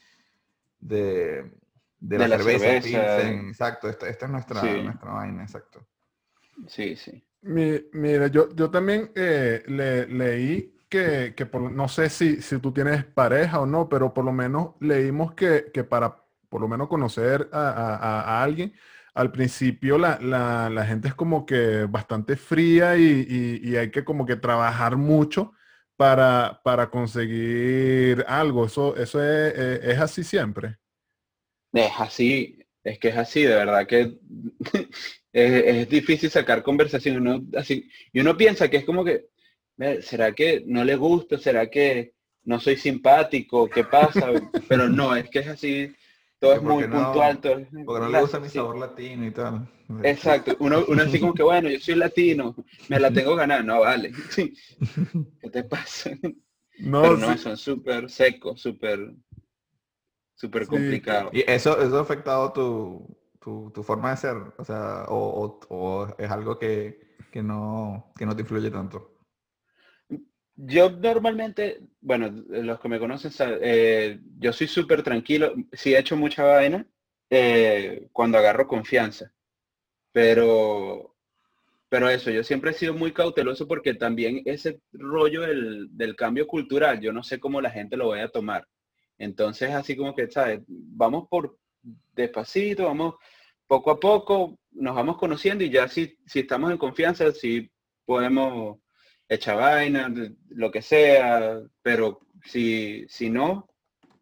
de, 0.80 1.50
la, 2.00 2.28
cerveza. 2.28 3.22
exacto, 3.28 3.88
esta, 3.88 4.08
es 4.08 4.28
nuestra, 4.28 4.62
nuestra 4.62 5.12
vaina, 5.12 5.42
exacto. 5.42 5.86
Sí, 6.66 6.96
sí. 6.96 7.22
mira, 7.42 8.26
yo, 8.28 8.54
yo 8.54 8.70
también 8.70 9.10
eh, 9.14 9.62
le, 9.66 10.06
leí 10.06 10.74
que, 10.88 11.32
por, 11.50 11.70
no 11.70 11.88
sé 11.88 12.10
si, 12.10 12.42
si 12.42 12.58
tú 12.58 12.72
tienes 12.72 13.04
pareja 13.04 13.60
o 13.60 13.66
no, 13.66 13.88
pero 13.88 14.12
por 14.12 14.24
lo 14.24 14.32
menos 14.32 14.72
leímos 14.80 15.32
que, 15.34 15.62
para 15.88 16.16
por 16.48 16.60
lo 16.60 16.68
menos 16.68 16.88
conocer 16.88 17.48
a, 17.52 18.42
alguien, 18.42 18.74
al 19.14 19.30
principio 19.30 19.98
la, 19.98 20.84
gente 20.86 21.08
es 21.08 21.14
como 21.14 21.46
que 21.46 21.84
bastante 21.84 22.36
fría 22.36 22.96
y, 22.96 23.76
hay 23.76 23.90
que 23.90 24.04
como 24.04 24.26
que 24.26 24.36
trabajar 24.36 24.96
mucho 24.96 25.52
para, 26.00 26.58
para 26.64 26.88
conseguir 26.88 28.24
algo. 28.26 28.64
Eso, 28.64 28.96
eso 28.96 29.22
es, 29.22 29.54
es, 29.84 29.98
así 29.98 30.24
siempre. 30.24 30.78
Es 31.74 31.92
así, 31.98 32.58
es 32.82 32.98
que 32.98 33.08
es 33.08 33.18
así, 33.18 33.42
de 33.42 33.54
verdad 33.54 33.86
que 33.86 34.16
es, 35.34 35.88
difícil 35.90 36.30
sacar 36.30 36.62
conversación. 36.62 37.18
Uno, 37.18 37.42
así, 37.54 37.86
y 38.14 38.20
uno 38.20 38.34
piensa 38.34 38.70
que 38.70 38.78
es 38.78 38.86
como 38.86 39.04
que, 39.04 39.26
¿será 40.00 40.32
que 40.32 40.64
no 40.64 40.84
le 40.84 40.96
gusta? 40.96 41.36
¿Será 41.36 41.68
que 41.68 42.14
no 42.44 42.58
soy 42.60 42.76
simpático? 42.76 43.68
¿Qué 43.68 43.84
pasa? 43.84 44.30
Pero 44.70 44.88
no, 44.88 45.14
es 45.14 45.28
que 45.28 45.40
es 45.40 45.48
así. 45.48 45.94
todo 46.38 46.54
es 46.54 46.62
muy 46.62 46.84
puntual. 46.84 47.42
Todo, 47.42 47.60
porque 47.84 48.06
no 48.06 48.08
le 48.08 48.20
gusta 48.22 48.40
mi 48.40 48.48
sabor 48.48 48.78
latino 48.78 49.26
y 49.26 49.32
tal. 49.32 49.68
Exacto, 50.02 50.56
uno, 50.60 50.84
uno 50.88 51.02
así 51.02 51.18
como 51.18 51.34
que, 51.34 51.42
bueno, 51.42 51.68
yo 51.68 51.80
soy 51.80 51.96
latino, 51.96 52.54
me 52.88 53.00
la 53.00 53.12
tengo 53.12 53.34
ganada, 53.34 53.62
no, 53.62 53.80
vale. 53.80 54.12
¿Qué 55.40 55.50
te 55.50 55.64
pasa? 55.64 56.10
No, 56.78 57.02
Pero 57.02 57.16
no, 57.16 57.36
son 57.36 57.56
súper 57.56 58.08
secos, 58.08 58.60
súper, 58.60 59.14
súper 60.34 60.66
complicados. 60.66 61.32
¿Y 61.34 61.44
eso, 61.50 61.80
eso 61.80 61.98
ha 61.98 62.02
afectado 62.02 62.52
tu, 62.52 63.70
tu, 63.72 63.82
forma 63.82 64.10
de 64.10 64.16
ser? 64.16 64.36
O 64.58 64.64
sea, 64.64 65.04
o, 65.08 65.58
o, 65.68 66.14
es 66.18 66.30
algo 66.30 66.58
que, 66.58 67.16
que, 67.32 67.42
no, 67.42 68.12
que 68.16 68.26
no 68.26 68.34
te 68.36 68.42
influye 68.42 68.70
tanto. 68.70 69.18
Yo 70.54 70.90
normalmente, 70.90 71.80
bueno, 72.00 72.30
los 72.30 72.80
que 72.80 72.88
me 72.88 72.98
conocen, 72.98 73.32
eh, 73.62 74.20
yo 74.38 74.52
soy 74.52 74.68
súper 74.68 75.02
tranquilo, 75.02 75.54
sí 75.72 75.94
he 75.94 75.98
hecho 75.98 76.16
mucha 76.16 76.44
vaina 76.44 76.86
eh, 77.30 78.08
cuando 78.12 78.36
agarro 78.38 78.68
confianza, 78.68 79.32
pero, 80.12 81.14
pero 81.88 82.08
eso, 82.08 82.30
yo 82.30 82.42
siempre 82.44 82.70
he 82.70 82.74
sido 82.74 82.94
muy 82.94 83.12
cauteloso 83.12 83.66
porque 83.66 83.94
también 83.94 84.42
ese 84.44 84.80
rollo 84.92 85.42
del, 85.42 85.88
del 85.96 86.16
cambio 86.16 86.46
cultural, 86.46 87.00
yo 87.00 87.12
no 87.12 87.22
sé 87.22 87.38
cómo 87.40 87.60
la 87.60 87.70
gente 87.70 87.96
lo 87.96 88.08
vaya 88.08 88.24
a 88.24 88.30
tomar. 88.30 88.66
Entonces, 89.18 89.70
así 89.70 89.96
como 89.96 90.14
que, 90.14 90.30
¿sabes? 90.30 90.60
Vamos 90.66 91.28
por 91.28 91.58
despacito, 92.14 92.84
vamos 92.86 93.14
poco 93.66 93.90
a 93.92 94.00
poco, 94.00 94.58
nos 94.72 94.96
vamos 94.96 95.16
conociendo 95.16 95.62
y 95.62 95.70
ya 95.70 95.86
si, 95.88 96.18
si 96.26 96.40
estamos 96.40 96.72
en 96.72 96.78
confianza, 96.78 97.30
si 97.32 97.70
podemos 98.04 98.78
hecha 99.28 99.54
vaina, 99.54 100.12
lo 100.48 100.70
que 100.72 100.82
sea, 100.82 101.60
pero 101.82 102.20
si, 102.44 103.06
si 103.08 103.30
no, 103.30 103.68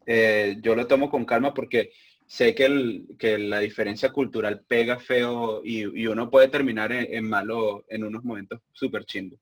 eh, 0.05 0.57
yo 0.61 0.75
lo 0.75 0.85
tomo 0.85 1.09
con 1.09 1.25
calma 1.25 1.53
porque 1.53 1.91
sé 2.29 2.53
que, 2.53 2.65
el, 2.65 3.15
que 3.17 3.39
la 3.39 3.57
diferencia 3.59 4.11
cultural 4.11 4.63
pega 4.67 4.99
feo 4.99 5.61
y, 5.63 6.05
uno 6.05 6.29
puede 6.29 6.47
terminar 6.47 6.91
en, 6.91 7.27
malo 7.27 7.83
en 7.89 8.03
unos 8.03 8.23
momentos 8.23 8.61
súper 8.71 9.03
chingos. 9.05 9.39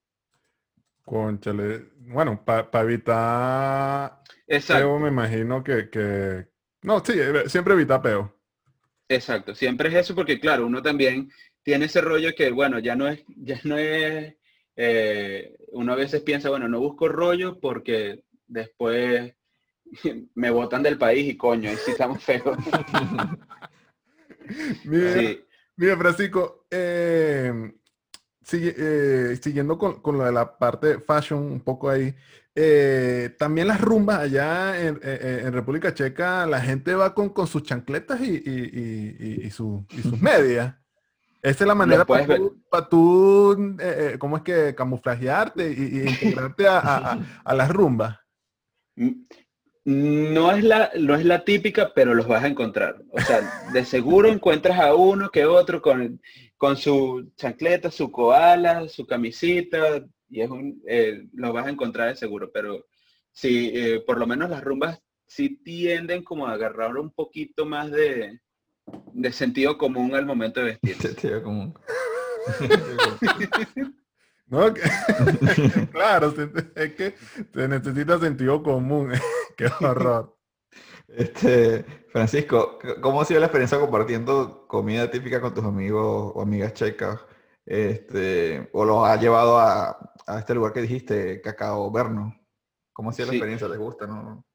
Conchale, 1.04 1.90
bueno, 2.00 2.44
para 2.46 2.82
evitar 2.82 4.22
Exacto. 4.48 5.00
me 5.00 5.10
imagino 5.10 5.62
que, 5.62 5.90
que, 5.90 6.48
No, 6.84 7.04
sí, 7.04 7.14
eh, 7.18 7.50
siempre 7.50 7.74
evita 7.74 8.02
peo. 8.02 8.34
Exacto, 9.10 9.54
siempre 9.54 9.90
es 9.90 9.96
eso 9.96 10.16
porque 10.16 10.40
claro, 10.40 10.66
uno 10.66 10.82
también 10.82 11.30
tiene 11.64 11.86
ese 11.86 12.00
rollo 12.00 12.34
que, 12.38 12.52
bueno, 12.52 12.80
ya 12.80 12.96
no 12.96 13.10
es, 13.10 13.22
ya 13.36 13.60
no 13.66 13.78
es 13.78 14.34
eh, 14.78 15.58
uno 15.74 15.92
a 15.92 15.98
veces 15.98 16.22
piensa, 16.22 16.50
bueno, 16.50 16.70
no 16.70 16.80
busco 16.80 17.10
rollo 17.10 17.60
porque 17.60 18.24
después 18.48 19.34
me 20.36 20.52
botan 20.52 20.84
del 20.84 20.98
país 20.98 21.34
y 21.34 21.38
coño, 21.38 21.70
ahí 21.70 21.78
sí 21.78 21.92
estamos 21.92 22.24
feos. 22.24 22.58
mira, 24.84 25.98
Francisco, 25.98 26.66
eh, 26.72 27.74
eh, 28.54 29.40
siguiendo 29.42 29.78
con, 29.78 30.18
lo 30.18 30.24
de 30.26 30.32
la 30.32 30.58
parte 30.58 31.00
fashion 31.00 31.40
un 31.40 31.62
poco 31.62 31.90
ahí, 31.90 32.16
también 33.38 33.68
las 33.68 33.80
rumbas 33.80 34.20
allá 34.20 34.82
en, 34.82 35.54
República 35.54 35.94
Checa, 35.94 36.46
la 36.48 36.62
gente 36.62 36.96
va 36.96 37.14
con, 37.14 37.30
con 37.30 37.46
sus 37.46 37.64
chancletas 37.64 38.20
y, 38.22 38.42
y 39.46 39.52
sus 39.52 39.86
medias. 40.22 40.76
Esa 41.42 41.64
es 41.64 41.68
la 41.68 41.76
manera 41.76 42.04
para 42.04 42.90
tú, 42.90 43.78
eh, 43.80 44.12
eh, 44.14 44.18
¿cómo 44.20 44.38
es 44.38 44.44
que 44.44 44.74
camuflajearte 44.76 45.72
y, 45.72 46.10
integrarte 46.10 46.68
a, 46.68 47.20
a, 47.44 47.54
las 47.54 47.70
rumbas? 47.70 48.20
No 49.90 50.52
es, 50.52 50.66
la, 50.66 50.92
no 51.00 51.16
es 51.16 51.24
la 51.24 51.46
típica, 51.46 51.94
pero 51.94 52.14
los 52.14 52.28
vas 52.28 52.44
a 52.44 52.48
encontrar. 52.48 53.02
O 53.12 53.22
sea, 53.22 53.64
de 53.72 53.86
seguro 53.86 54.28
encuentras 54.28 54.80
a 54.80 54.94
uno 54.94 55.30
que 55.30 55.46
otro 55.46 55.82
con, 55.82 56.22
con 56.58 56.76
su 56.76 57.32
chancleta, 57.38 57.90
su 57.90 58.12
koala, 58.12 58.90
su 58.90 59.08
camisita, 59.08 60.06
y 60.30 60.42
es 60.42 60.50
un, 60.50 60.84
eh, 60.88 61.26
los 61.32 61.54
vas 61.54 61.68
a 61.68 61.70
encontrar 61.70 62.10
de 62.10 62.18
seguro. 62.18 62.52
Pero 62.52 62.86
sí, 63.32 63.74
por 64.06 64.18
lo 64.18 64.28
menos 64.28 64.50
las 64.50 64.62
rumbas 64.62 65.00
sí 65.26 65.58
tienden 65.64 66.22
como 66.22 66.48
a 66.48 66.54
agarrar 66.54 66.98
un 66.98 67.12
poquito 67.12 67.66
más 67.66 67.90
de, 67.90 68.42
de 69.14 69.32
sentido 69.32 69.78
común 69.78 70.16
al 70.16 70.26
momento 70.26 70.60
de 70.60 70.78
vestir. 70.82 70.96
Sentido 71.02 71.44
común. 71.44 71.74
claro, 75.92 76.34
es 76.76 76.94
que 76.94 77.16
se 77.54 77.68
necesita 77.68 78.20
sentido 78.20 78.64
común. 78.64 79.12
Qué 79.58 79.68
horror. 79.82 80.38
Este, 81.08 81.84
Francisco, 82.10 82.80
¿cómo 83.02 83.22
ha 83.22 83.26
sido 83.26 83.40
la 83.40 83.48
experiencia 83.48 83.80
compartiendo 83.80 84.68
comida 84.68 85.10
típica 85.10 85.42
con 85.42 85.54
tus 85.54 85.66
amigos 85.66 86.32
o 86.36 86.42
amigas 86.42 86.74
checas? 86.74 87.20
Este, 87.66 88.70
¿O 88.72 88.86
los 88.86 89.08
ha 89.08 89.18
llevado 89.18 89.60
a, 89.60 90.14
este 90.40 90.54
lugar 90.54 90.74
que 90.74 90.82
dijiste, 90.82 91.42
Cacao 91.42 91.92
Verno? 91.92 92.40
¿Cómo 92.94 93.10
ha 93.10 93.14
sido 93.14 93.28
la 93.28 93.34
experiencia? 93.34 93.68
¿Les 93.68 93.78
gusta? 93.78 94.08
No? 94.08 94.46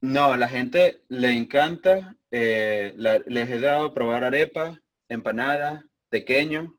no, 0.00 0.32
a 0.32 0.36
la 0.36 0.48
gente 0.48 1.02
le 1.08 1.36
encanta 1.36 2.16
eh, 2.30 2.92
les 2.96 3.50
he 3.50 3.60
dado 3.60 3.86
a 3.86 3.94
probar 3.94 4.24
arepas, 4.24 4.78
empanadas, 5.08 5.84
pequeños, 6.10 6.70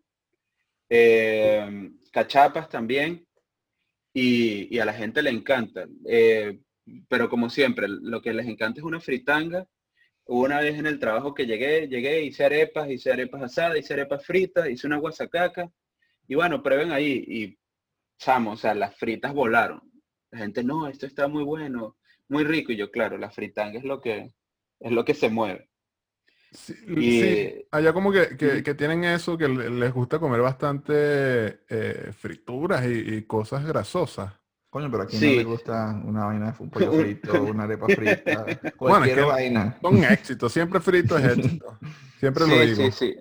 eh, 0.89 1.91
cachapas 2.17 2.67
también, 2.67 3.27
y, 4.11 4.79
a 4.79 4.85
la 4.85 4.93
gente 4.93 5.21
le 5.21 5.29
encanta. 5.29 5.87
Eh, 6.03 6.59
pero 7.07 7.29
como 7.29 7.47
siempre, 7.47 7.87
lo 7.87 8.23
que 8.23 8.33
les 8.33 8.47
encanta 8.47 8.79
es 8.79 8.85
una 8.85 8.99
fritanga. 8.99 9.67
Una 10.25 10.59
vez 10.59 10.79
en 10.79 10.87
el 10.87 10.97
trabajo 10.97 11.35
que 11.35 11.45
llegué, 11.45 11.87
llegué, 11.87 12.23
hice 12.23 12.45
arepas, 12.45 12.89
hice 12.89 13.11
arepas 13.11 13.43
asadas, 13.43 13.77
hice 13.77 13.93
arepas 13.93 14.25
fritas, 14.25 14.67
hice 14.67 14.87
una 14.87 14.97
guasacaca. 14.97 15.69
Y 16.27 16.33
bueno, 16.33 16.63
prueben 16.63 16.91
ahí. 16.91 17.23
Y, 17.27 17.59
chamo, 18.17 18.53
o 18.53 18.57
sea, 18.57 18.73
las 18.73 18.95
fritas 18.95 19.31
volaron. 19.35 19.79
La 20.31 20.39
gente, 20.39 20.63
no, 20.63 20.87
esto 20.87 21.05
está 21.05 21.27
muy 21.27 21.43
bueno, 21.43 21.97
muy 22.29 22.43
rico. 22.45 22.71
Y 22.71 22.77
yo, 22.77 22.89
claro, 22.89 23.19
la 23.19 23.29
fritanga 23.29 23.77
es 23.77 23.85
lo 23.85 24.01
que, 24.01 24.33
es 24.79 24.91
lo 24.91 25.05
que 25.05 25.13
se 25.13 25.29
mueve. 25.29 25.66
Sí, 26.51 27.65
allá 27.71 27.93
como 27.93 28.11
que, 28.11 28.75
tienen 28.77 29.03
eso, 29.03 29.37
que 29.37 29.47
les 29.47 29.93
gusta 29.93 30.19
comer 30.19 30.41
bastante 30.41 31.59
eh, 31.69 32.11
frituras 32.17 32.85
y, 32.87 33.23
cosas 33.23 33.65
grasosas. 33.65 34.33
Coño, 34.69 34.91
pero 34.91 35.03
aquí 35.03 35.17
no 35.17 35.25
le 35.25 35.43
gusta 35.43 36.01
una 36.03 36.25
vaina 36.25 36.51
de 36.51 36.63
un 36.63 36.69
pollo 36.69 36.91
frito, 37.01 37.43
una 37.43 37.63
arepa 37.63 37.87
frita, 37.87 38.45
cualquier 38.77 39.25
vaina. 39.25 39.77
Con 39.81 40.03
éxito, 40.03 40.49
siempre 40.49 40.79
frito 40.79 41.17
es 41.17 41.25
éxito. 41.37 41.77
Siempre 42.19 42.47
lo 42.47 42.59
digo. 42.59 42.75
Sí, 42.75 42.91
sí. 42.91 43.15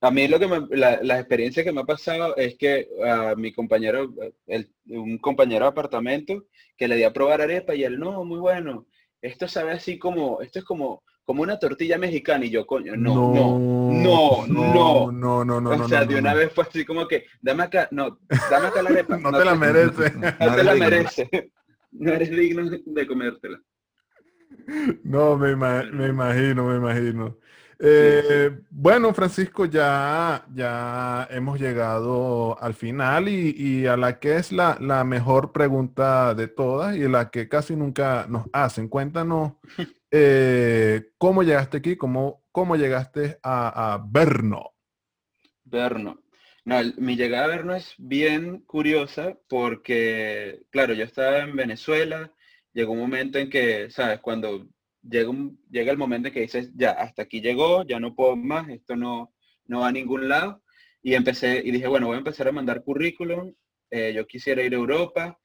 A 0.00 0.10
mí 0.10 0.28
lo 0.28 0.38
que 0.38 0.46
me, 0.46 0.66
la, 0.76 1.18
experiencia 1.18 1.64
que 1.64 1.72
me 1.72 1.80
ha 1.80 1.84
pasado 1.84 2.36
es 2.36 2.56
que 2.56 2.88
a 3.04 3.34
mi 3.34 3.52
compañero, 3.52 4.12
un 4.88 5.18
compañero 5.18 5.64
de 5.64 5.70
apartamento, 5.70 6.44
que 6.76 6.88
le 6.88 6.96
di 6.96 7.04
a 7.04 7.12
probar 7.12 7.40
arepa 7.40 7.74
y 7.74 7.84
él, 7.84 7.98
no, 7.98 8.24
muy 8.24 8.38
bueno 8.38 8.86
esto 9.22 9.48
sabe 9.48 9.72
así 9.72 9.98
como, 9.98 10.40
esto 10.40 10.60
es 10.60 10.64
como, 10.64 11.02
como 11.30 11.44
una 11.44 11.60
tortilla 11.60 11.96
mexicana 11.96 12.44
y 12.44 12.50
yo, 12.50 12.66
coño, 12.66 12.96
no, 12.96 13.14
no, 13.32 14.46
no, 14.48 15.12
no, 15.12 15.12
no, 15.12 15.44
no, 15.44 15.60
no, 15.60 15.84
O 15.84 15.88
sea, 15.88 16.04
de 16.04 16.16
una 16.16 16.34
vez 16.34 16.52
fue 16.52 16.64
así 16.64 16.84
como 16.84 17.06
que, 17.06 17.26
dame 17.40 17.62
acá, 17.62 17.86
no, 17.92 18.18
dame 18.50 18.66
acá 18.66 18.82
la 18.82 18.90
arepa. 18.90 19.16
no, 19.22 19.30
te 19.30 19.44
la 19.44 19.54
merece. 19.54 20.12
No, 20.40 20.56
te 20.56 20.64
la 20.64 20.74
merece. 20.74 21.30
No 21.92 22.12
eres 22.12 22.30
digno 22.30 22.68
de 22.68 23.06
comértela. 23.06 23.60
No, 25.04 25.38
me, 25.38 25.54
me 25.54 26.08
imagino, 26.08 26.64
me 26.64 26.76
imagino. 26.78 27.38
Eh, 27.82 28.50
bueno, 28.68 29.14
Francisco, 29.14 29.64
ya, 29.64 30.44
ya 30.52 31.26
hemos 31.30 31.58
llegado 31.58 32.60
al 32.60 32.74
final 32.74 33.26
y, 33.28 33.86
a 33.86 33.96
la 33.96 34.18
que 34.18 34.36
es 34.36 34.52
la, 34.52 34.76
mejor 35.04 35.52
pregunta 35.52 36.34
de 36.34 36.48
todas 36.48 36.94
y 36.94 37.08
la 37.08 37.30
que 37.30 37.48
casi 37.48 37.74
nunca 37.74 38.26
nos 38.28 38.44
hacen. 38.52 38.88
Cuéntanos 38.88 39.54
eh, 40.10 41.10
cómo 41.16 41.42
llegaste 41.42 41.78
aquí, 41.78 41.96
cómo, 41.96 42.44
cómo 42.52 42.76
llegaste 42.76 43.38
a, 43.42 43.94
a 43.94 44.04
Berno. 44.06 44.72
Berno. 45.64 46.22
No, 46.66 46.76
mi 46.98 47.16
llegada 47.16 47.44
a 47.44 47.48
Berno 47.48 47.74
es 47.74 47.94
bien 47.96 48.60
curiosa 48.60 49.38
porque, 49.48 50.60
claro, 50.68 50.92
yo 50.92 51.04
estaba 51.04 51.38
en 51.38 51.56
Venezuela, 51.56 52.30
llegó 52.74 52.92
un 52.92 52.98
momento 52.98 53.38
en 53.38 53.48
que, 53.48 53.90
¿sabes? 53.90 54.20
Cuando 54.20 54.68
llega, 55.02 55.32
llega 55.70 55.92
el 55.92 55.98
momento 55.98 56.28
en 56.28 56.34
que 56.34 56.40
dices, 56.40 56.70
ya, 56.74 56.92
hasta 56.92 57.22
aquí 57.22 57.40
llegó, 57.40 57.84
ya 57.84 58.00
no 58.00 58.14
puedo 58.14 58.36
más, 58.36 58.68
esto 58.68 58.96
no, 58.96 59.34
no 59.66 59.80
va 59.80 59.88
a 59.88 59.92
ningún 59.92 60.28
lado. 60.28 60.62
Y 61.02 61.14
empecé, 61.14 61.62
y 61.64 61.70
dije, 61.70 61.86
bueno, 61.86 62.06
voy 62.06 62.16
a 62.16 62.18
empezar 62.18 62.48
a 62.48 62.52
mandar 62.52 62.82
currículum, 62.84 63.54
eh, 63.90 64.12
yo 64.14 64.26
quisiera 64.26 64.62
ir 64.62 64.74
a 64.74 64.76
Europa, 64.78 65.38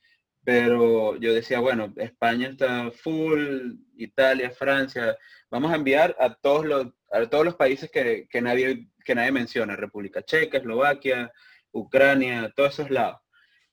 pero 0.43 1.17
yo 1.17 1.33
decía, 1.33 1.59
bueno, 1.59 1.93
España 1.97 2.49
está 2.49 2.91
full, 2.91 3.73
Italia, 3.95 4.51
Francia, 4.51 5.17
vamos 5.49 5.71
a 5.71 5.75
enviar 5.75 6.15
a 6.19 6.33
todos 6.35 6.65
los, 6.65 6.87
a 7.11 7.25
todos 7.27 7.45
los 7.45 7.55
países 7.55 7.89
que, 7.89 8.27
que 8.29 8.41
nadie, 8.41 8.89
que 9.03 9.15
nadie 9.15 9.31
menciona, 9.31 9.75
República 9.75 10.23
Checa, 10.23 10.57
Eslovaquia, 10.57 11.31
Ucrania, 11.71 12.53
todos 12.55 12.73
esos 12.73 12.91
lados. 12.91 13.21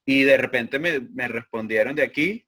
Y 0.06 0.22
de 0.22 0.36
repente 0.36 0.78
me, 0.78 1.00
me 1.00 1.28
respondieron 1.28 1.94
de 1.94 2.02
aquí 2.02 2.46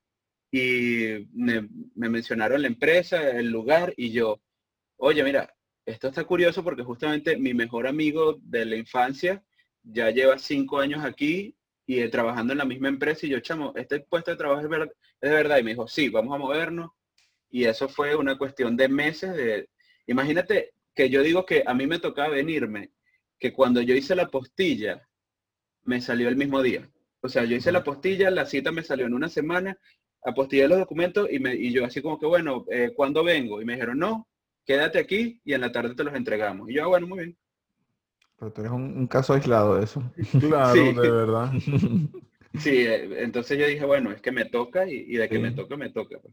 y 0.57 1.27
me, 1.33 1.69
mencionaron 1.97 2.63
la 2.63 2.69
empresa, 2.69 3.29
el 3.29 3.51
lugar 3.51 3.93
y 3.97 4.13
yo, 4.13 4.41
oye, 4.99 5.25
mira, 5.25 5.53
esto 5.85 6.07
está 6.07 6.23
curioso 6.23 6.63
porque 6.63 6.85
justamente 6.85 7.37
mi 7.37 7.53
mejor 7.55 7.89
amigo 7.89 8.39
de 8.41 8.65
la 8.65 8.77
infancia 8.77 9.43
ya 9.83 10.11
lleva 10.11 10.39
cinco 10.39 10.79
años 10.79 11.05
aquí 11.05 11.57
y 11.87 11.99
eh, 11.99 12.09
trabajando 12.09 12.53
en 12.53 12.59
la 12.59 12.65
misma 12.65 12.87
empresa 12.87 13.27
y 13.27 13.31
yo, 13.31 13.41
chamo, 13.41 13.73
este 13.75 13.99
puesto 13.99 14.31
de 14.31 14.37
trabajo 14.37 14.61
es, 14.61 14.71
de 14.71 15.29
verdad. 15.29 15.59
Y 15.59 15.65
me 15.65 15.73
dijo, 15.73 15.89
sí, 15.89 16.09
vamos 16.09 16.33
a 16.33 16.39
movernos. 16.39 16.93
Y 17.51 17.65
eso 17.65 17.89
fue 17.89 18.15
una 18.15 18.39
cuestión 18.39 18.77
de 18.77 18.89
meses 18.89 19.35
de... 19.35 19.69
Imagínate 20.07 20.75
que 20.95 21.11
yo 21.11 21.23
digo 21.23 21.45
que 21.45 21.65
a 21.67 21.75
mí 21.75 21.89
me 21.89 21.99
tocaba 21.99 22.29
venirme, 22.29 22.93
que 23.41 23.53
cuando 23.53 23.83
yo 23.83 23.97
hice 23.97 24.15
la 24.15 24.29
postilla, 24.29 25.03
me 25.83 26.01
salió 26.01 26.29
el 26.29 26.37
mismo 26.37 26.63
día. 26.63 26.89
O 27.23 27.29
sea, 27.29 27.43
yo 27.45 27.57
hice 27.57 27.73
la 27.73 27.83
postilla, 27.83 28.31
la 28.31 28.47
cita 28.47 28.71
me 28.71 28.85
salió 28.85 29.07
en 29.07 29.15
una 29.15 29.29
semana, 29.29 29.77
apostillé 30.25 30.67
los 30.69 30.79
documentos 30.79 31.29
y, 31.31 31.39
me, 31.39 31.55
y 31.55 31.73
yo 31.73 31.85
así 31.85 32.01
como 32.03 32.19
que, 32.19 32.27
bueno, 32.27 32.65
eh, 32.71 32.93
¿cuándo 32.97 33.23
vengo? 33.23 33.61
Y 33.61 33.65
me 33.65 33.75
dijeron, 33.75 33.99
no, 33.99 34.27
quédate 34.65 34.99
aquí 34.99 35.41
y 35.45 35.53
en 35.53 35.61
la 35.61 35.73
tarde 35.73 35.95
te 35.95 36.05
los 36.05 36.15
entregamos. 36.15 36.71
Y 36.71 36.75
yo, 36.75 36.85
ah, 36.85 36.89
bueno, 36.89 37.07
muy 37.07 37.19
bien. 37.19 37.37
Pero 38.39 38.53
tú 38.53 38.61
eres 38.63 38.73
un, 38.73 39.07
caso 39.07 39.35
aislado 39.35 39.77
de 39.77 39.85
eso. 39.85 40.03
Claro, 40.41 40.75
de 40.75 41.11
verdad. 41.11 41.53
Sí, 42.59 42.87
eh, 42.87 43.23
entonces 43.25 43.59
yo 43.59 43.67
dije, 43.67 43.85
bueno, 43.85 44.13
es 44.13 44.23
que 44.23 44.31
me 44.31 44.45
toca 44.45 44.87
y, 44.87 45.17
de 45.17 45.29
que 45.29 45.41
me 45.41 45.51
toca, 45.51 45.77
me 45.77 45.91
toca. 45.91 46.21
Pues. 46.21 46.33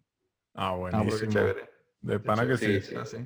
Ah, 0.53 0.75
bueno. 0.75 0.99
Ah, 0.99 1.27
chévere. 1.27 1.67
De 1.99 2.19
pana 2.19 2.47
que 2.47 2.57
sí. 2.57 2.79
sí, 2.79 2.95
sí. 3.05 3.17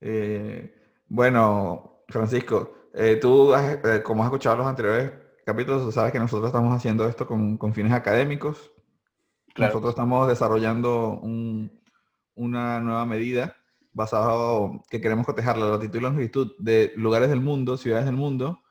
Eh, 0.00 0.74
bueno, 1.06 2.02
Francisco, 2.08 2.90
eh, 2.92 3.18
tú, 3.20 3.52
como 4.02 4.22
has 4.22 4.26
escuchado 4.26 4.56
los 4.56 4.66
anteriores 4.66 5.12
capítulos, 5.46 5.94
sabes 5.94 6.10
que 6.10 6.18
nosotros 6.18 6.48
estamos 6.48 6.74
haciendo 6.74 7.08
esto 7.08 7.24
con, 7.24 7.56
con 7.56 7.72
fines 7.72 7.92
académicos. 7.92 8.72
Nosotros 9.58 9.90
estamos 9.90 10.28
desarrollando 10.28 11.20
una 12.34 12.80
nueva 12.80 13.06
medida 13.06 13.56
basado 13.92 14.84
que 14.88 15.00
queremos 15.00 15.26
cotejar 15.26 15.58
la 15.58 15.70
latitud 15.70 15.98
y 15.98 16.02
la 16.02 16.10
longitud 16.10 16.52
de 16.58 16.92
lugares 16.96 17.28
del 17.28 17.40
mundo, 17.40 17.76
ciudades 17.76 18.06
del 18.06 18.14
mundo, 18.14 18.62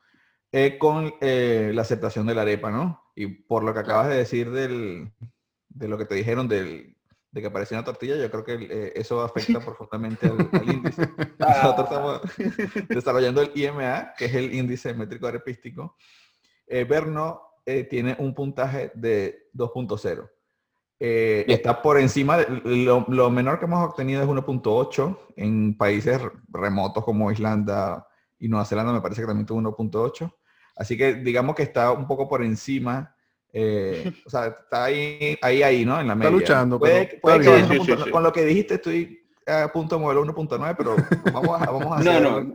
eh, 0.52 0.78
con 0.78 1.12
eh, 1.20 1.70
la 1.74 1.82
aceptación 1.82 2.26
de 2.26 2.34
la 2.34 2.42
arepa, 2.42 2.70
¿no? 2.70 3.02
Y 3.14 3.26
por 3.26 3.62
lo 3.62 3.74
que 3.74 3.80
acabas 3.80 4.08
de 4.08 4.16
decir 4.16 4.50
del, 4.50 5.12
de 5.68 5.88
lo 5.88 5.98
que 5.98 6.06
te 6.06 6.14
dijeron 6.14 6.48
del, 6.48 6.96
de 7.30 7.40
que 7.42 7.46
aparecía 7.46 7.76
una 7.76 7.84
tortilla, 7.84 8.16
yo 8.16 8.30
creo 8.30 8.44
que 8.44 8.54
eh, 8.54 8.92
eso 8.96 9.20
afecta 9.20 9.60
profundamente 9.64 10.26
al, 10.28 10.48
índice. 10.66 11.02
Nosotros 11.38 11.88
estamos 11.90 12.22
desarrollando 12.88 13.42
el 13.42 13.52
IMA, 13.54 14.14
que 14.16 14.24
es 14.24 14.34
el 14.34 14.54
índice 14.54 14.94
métrico 14.94 15.26
arepístico. 15.26 15.96
Verno 16.66 17.42
tiene 17.90 18.14
un 18.18 18.34
puntaje 18.34 18.92
de 18.94 19.50
2.0. 19.54 20.28
Eh, 21.00 21.44
está 21.46 21.80
por 21.80 21.98
encima, 21.98 22.38
de, 22.38 22.60
lo, 22.64 23.30
menor 23.30 23.58
que 23.58 23.66
hemos 23.66 23.88
obtenido 23.88 24.22
es 24.22 24.28
1.8 24.28 25.18
en 25.36 25.76
países 25.76 26.20
remotos 26.48 27.04
como 27.04 27.30
Islanda 27.30 28.06
y 28.38 28.48
Nueva 28.48 28.64
Zelanda, 28.64 28.92
me 28.92 29.00
parece 29.00 29.20
que 29.20 29.26
también 29.28 29.46
tuvo 29.46 29.60
1.8. 29.60 30.32
Así 30.76 30.96
que 30.96 31.14
digamos 31.14 31.54
que 31.54 31.62
está 31.62 31.92
un 31.92 32.06
poco 32.06 32.28
por 32.28 32.42
encima, 32.42 33.14
eh, 33.52 34.12
o 34.26 34.30
sea, 34.30 34.46
está 34.46 34.84
ahí, 34.84 35.38
ahí, 35.40 35.62
ahí, 35.62 35.84
¿no? 35.84 36.00
En 36.00 36.08
la 36.08 36.14
media. 36.16 36.36
Está 36.36 36.64
luchando. 36.64 36.80
con 38.10 38.22
lo 38.22 38.32
que 38.32 38.44
dijiste 38.44 38.74
estoy 38.74 39.20
a 39.46 39.68
punto 39.72 39.96
de 39.96 40.02
mover 40.02 40.18
1.9, 40.18 40.74
pero 40.76 40.96
vamos 41.32 41.62
a, 41.62 41.70
vamos 41.70 41.92
a 41.92 41.96
hacer... 41.96 42.22
no, 42.22 42.40
no. 42.42 42.54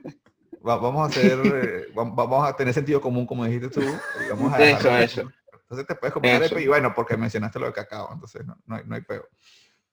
vamos 0.61 1.01
a 1.01 1.05
hacer, 1.05 1.39
eh, 1.45 1.91
vamos 1.95 2.47
a 2.47 2.55
tener 2.55 2.73
sentido 2.73 2.99
común, 2.99 3.25
como 3.25 3.45
dijiste 3.45 3.69
tú. 3.69 3.81
vamos 4.29 4.53
a 4.53 4.63
eso, 4.63 4.89
eso. 4.97 5.31
Entonces 5.73 5.87
te 5.87 5.95
puedes 5.95 6.13
comer 6.13 6.35
arepa 6.35 6.61
y 6.61 6.67
bueno, 6.67 6.93
porque 6.93 7.17
mencionaste 7.17 7.59
lo 7.59 7.65
de 7.67 7.73
cacao, 7.73 8.09
entonces 8.13 8.45
no, 8.45 8.57
no, 8.65 8.75
hay, 8.75 8.83
no 8.85 8.95
hay 8.95 9.01
peo. 9.01 9.27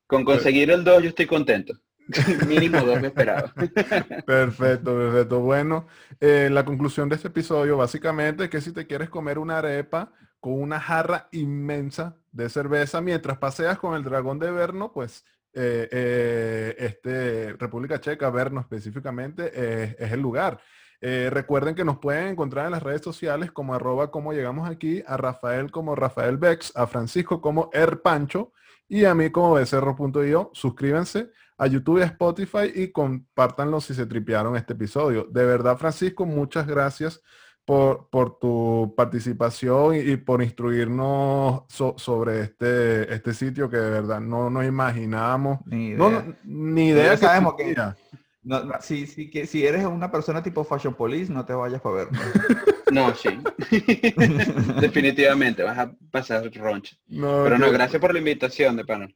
Con 0.06 0.24
conseguir 0.24 0.70
el 0.70 0.84
2 0.84 1.02
yo 1.02 1.08
estoy 1.08 1.26
contento. 1.26 1.74
Mínimo 2.46 2.80
2 2.80 3.00
me 3.00 3.08
esperaba. 3.08 3.52
Perfecto, 4.26 4.96
perfecto. 4.96 5.40
Bueno, 5.40 5.86
eh, 6.18 6.48
la 6.50 6.64
conclusión 6.64 7.08
de 7.08 7.16
este 7.16 7.28
episodio 7.28 7.76
básicamente 7.76 8.44
es 8.44 8.50
que 8.50 8.60
si 8.60 8.72
te 8.72 8.86
quieres 8.86 9.08
comer 9.08 9.38
una 9.38 9.58
arepa 9.58 10.12
con 10.40 10.60
una 10.60 10.80
jarra 10.80 11.28
inmensa 11.32 12.16
de 12.32 12.48
cerveza 12.48 13.00
mientras 13.00 13.38
paseas 13.38 13.78
con 13.78 13.94
el 13.94 14.02
dragón 14.02 14.38
de 14.38 14.50
Verno, 14.50 14.92
pues 14.92 15.24
eh, 15.52 15.88
eh, 15.90 16.76
este, 16.78 17.52
República 17.54 18.00
Checa, 18.00 18.30
Verno 18.30 18.60
específicamente, 18.60 19.94
es 19.98 20.12
el 20.12 20.20
lugar. 20.20 20.60
Eh, 21.00 21.28
recuerden 21.30 21.74
que 21.74 21.84
nos 21.84 21.98
pueden 21.98 22.28
encontrar 22.28 22.66
en 22.66 22.72
las 22.72 22.82
redes 22.82 23.00
sociales 23.00 23.50
como 23.50 23.74
arroba 23.74 24.10
como 24.10 24.32
llegamos 24.32 24.68
aquí, 24.68 25.02
a 25.06 25.16
Rafael 25.16 25.70
como 25.70 25.94
Rafael 25.94 26.36
Bex, 26.36 26.72
a 26.76 26.86
Francisco 26.86 27.40
como 27.40 27.70
Erpancho 27.72 28.52
y 28.88 29.04
a 29.04 29.14
mí 29.14 29.30
como 29.30 29.54
becerro.io. 29.54 30.50
Suscríbanse 30.52 31.30
a 31.56 31.66
YouTube 31.66 32.00
y 32.00 32.02
a 32.02 32.06
Spotify 32.06 32.72
y 32.74 32.88
compártanlo 32.88 33.80
si 33.80 33.94
se 33.94 34.06
tripearon 34.06 34.56
este 34.56 34.74
episodio. 34.74 35.26
De 35.30 35.44
verdad, 35.44 35.78
Francisco, 35.78 36.26
muchas 36.26 36.66
gracias 36.66 37.22
por, 37.64 38.08
por 38.10 38.38
tu 38.38 38.94
participación 38.96 39.94
y, 39.94 40.16
por 40.16 40.42
instruirnos 40.42 41.62
sobre 41.68 42.40
este, 42.40 43.14
este 43.14 43.32
sitio 43.32 43.70
que 43.70 43.76
de 43.76 43.90
verdad 43.90 44.20
no 44.20 44.50
nos 44.50 44.64
imaginábamos. 44.64 45.60
Ni 45.66 45.88
idea, 45.88 46.26
ni 46.44 46.88
idea 46.88 47.10
que 47.12 47.16
sabemos 47.18 47.54
que 47.54 47.74
no, 48.42 48.62
si, 48.80 49.06
si, 49.06 49.28
que, 49.28 49.46
si 49.46 49.66
eres 49.66 49.84
una 49.84 50.10
persona 50.10 50.42
tipo 50.42 50.64
Fashion 50.64 50.94
Police, 50.94 51.32
no 51.32 51.44
te 51.44 51.52
vayas 51.52 51.80
para 51.80 51.96
ver. 51.96 52.08
No, 52.90 53.14
sí. 53.14 53.38
Definitivamente, 54.80 55.62
vas 55.62 55.78
a 55.78 55.92
pasar 56.10 56.50
roncha. 56.54 56.96
Pero 57.08 57.58
no, 57.58 57.70
gracias 57.70 58.00
por 58.00 58.12
la 58.12 58.18
invitación, 58.18 58.76
de 58.76 58.84
pana. 58.84 59.08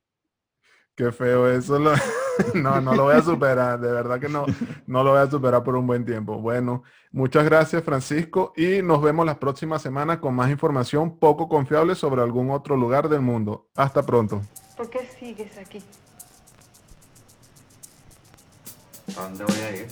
Qué 0.95 1.11
feo 1.11 1.51
eso. 1.51 1.79
no, 2.55 2.81
no 2.81 2.95
lo 2.95 3.05
voy 3.05 3.17
a 3.17 3.23
superar. 3.23 3.81
De 3.81 3.91
verdad 3.91 4.21
que 4.21 4.29
no, 4.29 4.47
no 4.87 5.03
lo 5.03 5.11
voy 5.13 5.21
a 5.21 5.31
superar 5.31 5.65
por 5.65 5.75
un 5.75 5.87
buen 5.87 6.05
tiempo. 6.05 6.39
Bueno, 6.39 6.85
muchas 7.11 7.45
gracias, 7.45 7.83
Francisco. 7.83 8.53
Y 8.57 8.83
nos 8.83 9.03
vemos 9.03 9.27
la 9.27 9.41
próxima 9.41 9.79
semana 9.79 10.21
con 10.21 10.35
más 10.35 10.51
información 10.51 11.19
poco 11.19 11.49
confiable 11.49 11.95
sobre 11.95 12.23
algún 12.23 12.51
otro 12.51 12.77
lugar 12.77 13.09
del 13.09 13.23
mundo. 13.23 13.69
Hasta 13.75 14.05
pronto. 14.05 14.43
¿Por 14.77 14.89
qué 14.91 15.01
sigues 15.19 15.57
aquí? 15.59 15.83
¿A 19.17 19.23
dónde 19.23 19.45
voy 19.45 19.61
a 19.61 19.71
ir? 19.77 19.87